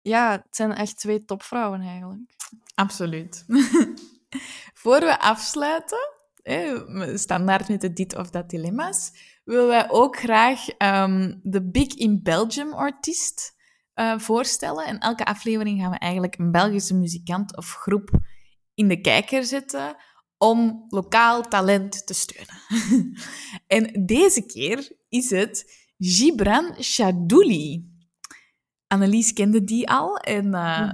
[0.01, 2.35] ja, het zijn echt twee topvrouwen eigenlijk.
[2.75, 3.45] Absoluut.
[4.83, 6.09] Voor we afsluiten,
[6.43, 9.13] hè, standaard met de dit of dat dilemma's,
[9.45, 13.59] willen wij ook graag ehm, de Big in Belgium artiest
[13.95, 14.87] eh, voorstellen.
[14.87, 18.11] En elke aflevering gaan we eigenlijk een Belgische muzikant of groep
[18.75, 19.97] in de kijker zetten
[20.39, 22.55] om lokaal talent te steunen.
[23.77, 27.89] en deze keer is het Gibran Chadouli.
[28.87, 30.93] Annelies kende die al en eh,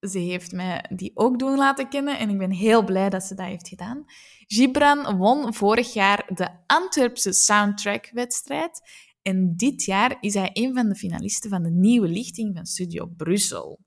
[0.00, 3.34] ze heeft mij die ook doen laten kennen en ik ben heel blij dat ze
[3.34, 4.04] dat heeft gedaan.
[4.46, 8.80] Gibran won vorig jaar de Antwerpse Soundtrack-wedstrijd
[9.22, 13.06] en dit jaar is hij een van de finalisten van de nieuwe lichting van Studio
[13.06, 13.80] Brussel.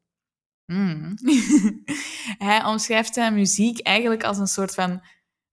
[0.65, 1.13] Mm.
[2.47, 5.01] hij omschrijft zijn muziek eigenlijk als een soort van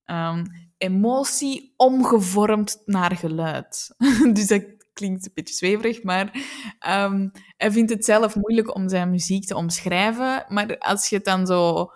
[0.03, 0.45] ehm,
[0.77, 3.95] emotie omgevormd naar geluid.
[4.33, 6.31] dus dat klinkt een beetje zweverig, maar
[6.79, 10.45] ehm, hij vindt het zelf moeilijk om zijn muziek te omschrijven.
[10.47, 11.91] Maar als je het dan zo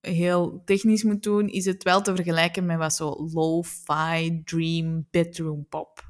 [0.00, 5.66] heel technisch moet doen, is het wel te vergelijken met wat zo lo-fi, dream, bedroom
[5.68, 6.06] pop.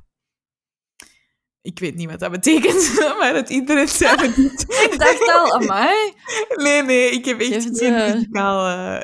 [1.60, 4.62] Ik weet niet wat dat betekent, maar het internet zei het niet.
[4.62, 6.12] Ik dacht al, amai.
[6.54, 9.00] Nee, nee, ik heb echt geen eh,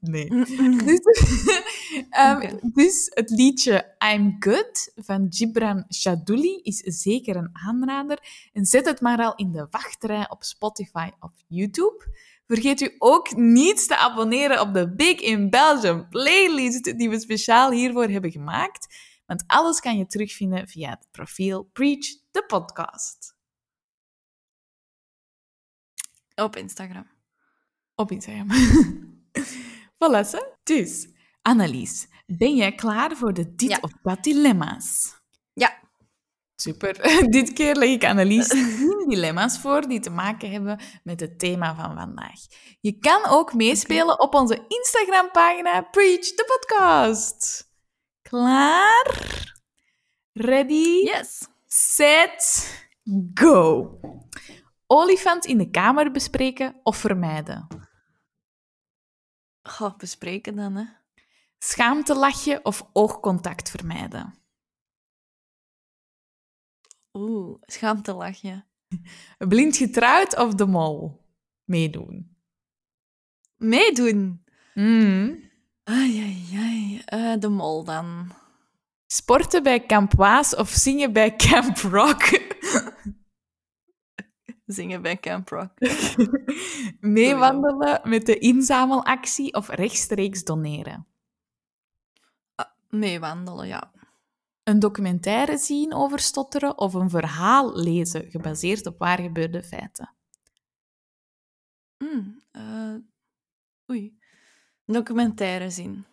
[0.00, 0.32] Nee.
[0.32, 0.84] Mm-mm.
[0.84, 1.00] Dus,
[2.10, 8.48] ehm, dus het liedje I'm Good van Gibran Chadouli is zeker een aanrader.
[8.52, 12.04] En zet het maar al in de wachtrij op Spotify of YouTube.
[12.50, 17.70] Vergeet u ook niet te abonneren op de Big in Belgium playlist die we speciaal
[17.70, 18.96] hiervoor hebben gemaakt.
[19.26, 23.34] Want alles kan je terugvinden via het profiel Preach the Podcast
[26.34, 27.10] Op Instagram.
[27.94, 28.46] op Instagram.
[30.04, 30.54] voilà, ze.
[30.62, 31.08] Dus,
[31.42, 33.78] Annelies, ben jij klaar voor de dit Ja.
[33.80, 35.19] of dat dilemma's?
[36.60, 36.94] Super.
[37.30, 41.74] Dit keer leg ik Annelies 10 dilemma's voor die te maken hebben met het thema
[41.74, 42.40] van vandaag.
[42.80, 47.68] Je kan ook meespelen op onze Instagram-pagina Preach the Podcast.
[48.22, 49.06] Klaar?
[50.32, 51.04] Ready?
[51.04, 51.48] Yes.
[51.66, 52.70] Set,
[53.34, 53.98] go.
[54.86, 57.66] Olifant in de kamer bespreken of vermijden?
[59.62, 60.84] Goh, bespreken dan, hè.
[61.58, 64.39] Schaamtelachje of oogcontact vermijden?
[67.12, 68.64] Oeh, schaamtelachje.
[69.48, 71.24] Blind getrouwd of de mol?
[71.64, 72.36] Meedoen.
[73.56, 74.44] Meedoen.
[74.74, 75.50] Mm.
[75.84, 77.02] Ai, ai, ai.
[77.04, 78.32] Eh, de mol dan.
[79.06, 82.22] Sporten bij Camp Waas of zingen bij Camp Rock?
[84.66, 85.72] Zingen bij Camp Rock.
[87.00, 91.06] Meewandelen met de inzamelactie of rechtstreeks doneren?
[92.88, 93.92] Meewandelen, ja.
[94.70, 100.14] Een documentaire zien over stotteren of een verhaal lezen gebaseerd op waar gebeurde feiten?
[101.96, 102.94] Hmm, eh,
[103.90, 104.18] oei.
[104.86, 106.04] Documentaire zien.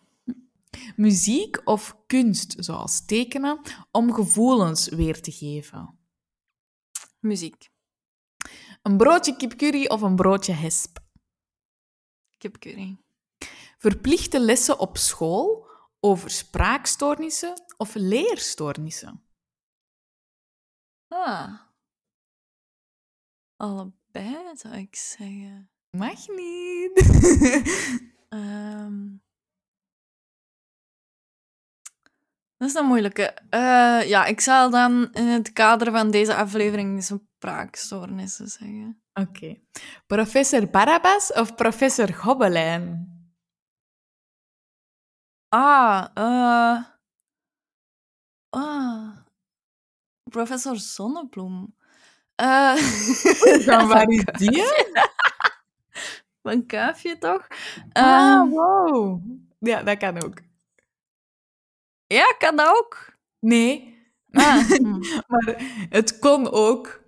[0.96, 5.98] Muziek of kunst, zoals tekenen, om gevoelens weer te geven?
[7.20, 7.70] Muziek.
[8.82, 10.98] Een broodje kipcurry of een broodje hesp?
[12.38, 12.96] Kipcurry.
[13.78, 15.66] Verplichte lessen op school
[16.00, 19.22] over spraakstoornissen of leerstoornissen?
[21.08, 21.60] Ah.
[23.56, 25.70] Allebei, zou ik zeggen.
[25.90, 26.92] Mag niet.
[28.28, 29.16] Ehm.
[32.56, 33.22] Dat is een moeilijke.
[33.50, 39.02] Eh, ja, ik zal dan in het kader van deze aflevering spraakstoornissen zeggen.
[39.12, 39.60] Oké.
[40.06, 43.16] Professor Barabbas of professor Gobelijn?
[45.48, 46.97] Ah, eh.
[48.58, 49.16] Ah.
[50.30, 51.74] Professor Zonnebloem.
[52.34, 52.76] Eh
[53.66, 54.64] Dan waar is die?
[56.42, 57.46] Van Kuifje, toch?
[57.92, 58.02] Ah,
[58.40, 59.22] Ehm, wow.
[59.58, 60.38] Ja, dat kan ook.
[62.06, 63.12] ja, kan dat ook?
[63.40, 63.96] Nee,
[64.32, 64.98] Ah, hm.
[65.26, 65.54] maar
[65.88, 67.00] het kon ook.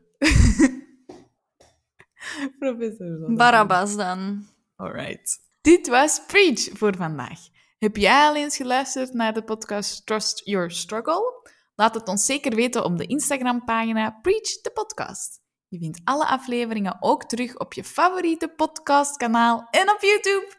[2.59, 3.37] Professor Zonnebloem.
[3.37, 4.47] Barabbas dan.
[4.77, 5.39] Alright.
[5.61, 7.39] Dit was Preach voor vandaag.
[7.81, 11.51] Heb jij al eens geluisterd naar de podcast Trust Your Struggle?
[11.75, 15.41] Laat het ons zeker weten op de Instagram-pagina Preach the Podcast.
[15.69, 20.53] Je vindt alle afleveringen ook terug op je favoriete podcastkanaal en op YouTube.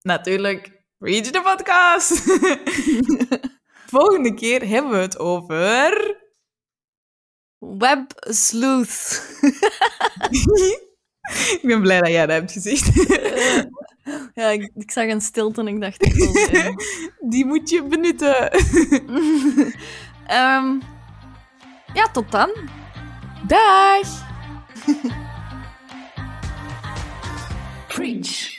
[0.00, 2.22] Natuurlijk, Preach the Podcast.
[3.96, 6.16] Volgende keer hebben we het over...
[7.58, 9.22] Web sleuth.
[11.30, 12.86] Ik ben blij dat jij dat hebt gezegd.
[14.34, 16.74] ja, ik, ik zag een stilte en ik dacht, ik wil.
[17.30, 18.50] Die moet je benutten.
[20.26, 20.80] Ehm,
[21.94, 22.50] ja, tot dan.
[23.46, 24.22] Dag!
[27.88, 28.58] Preach.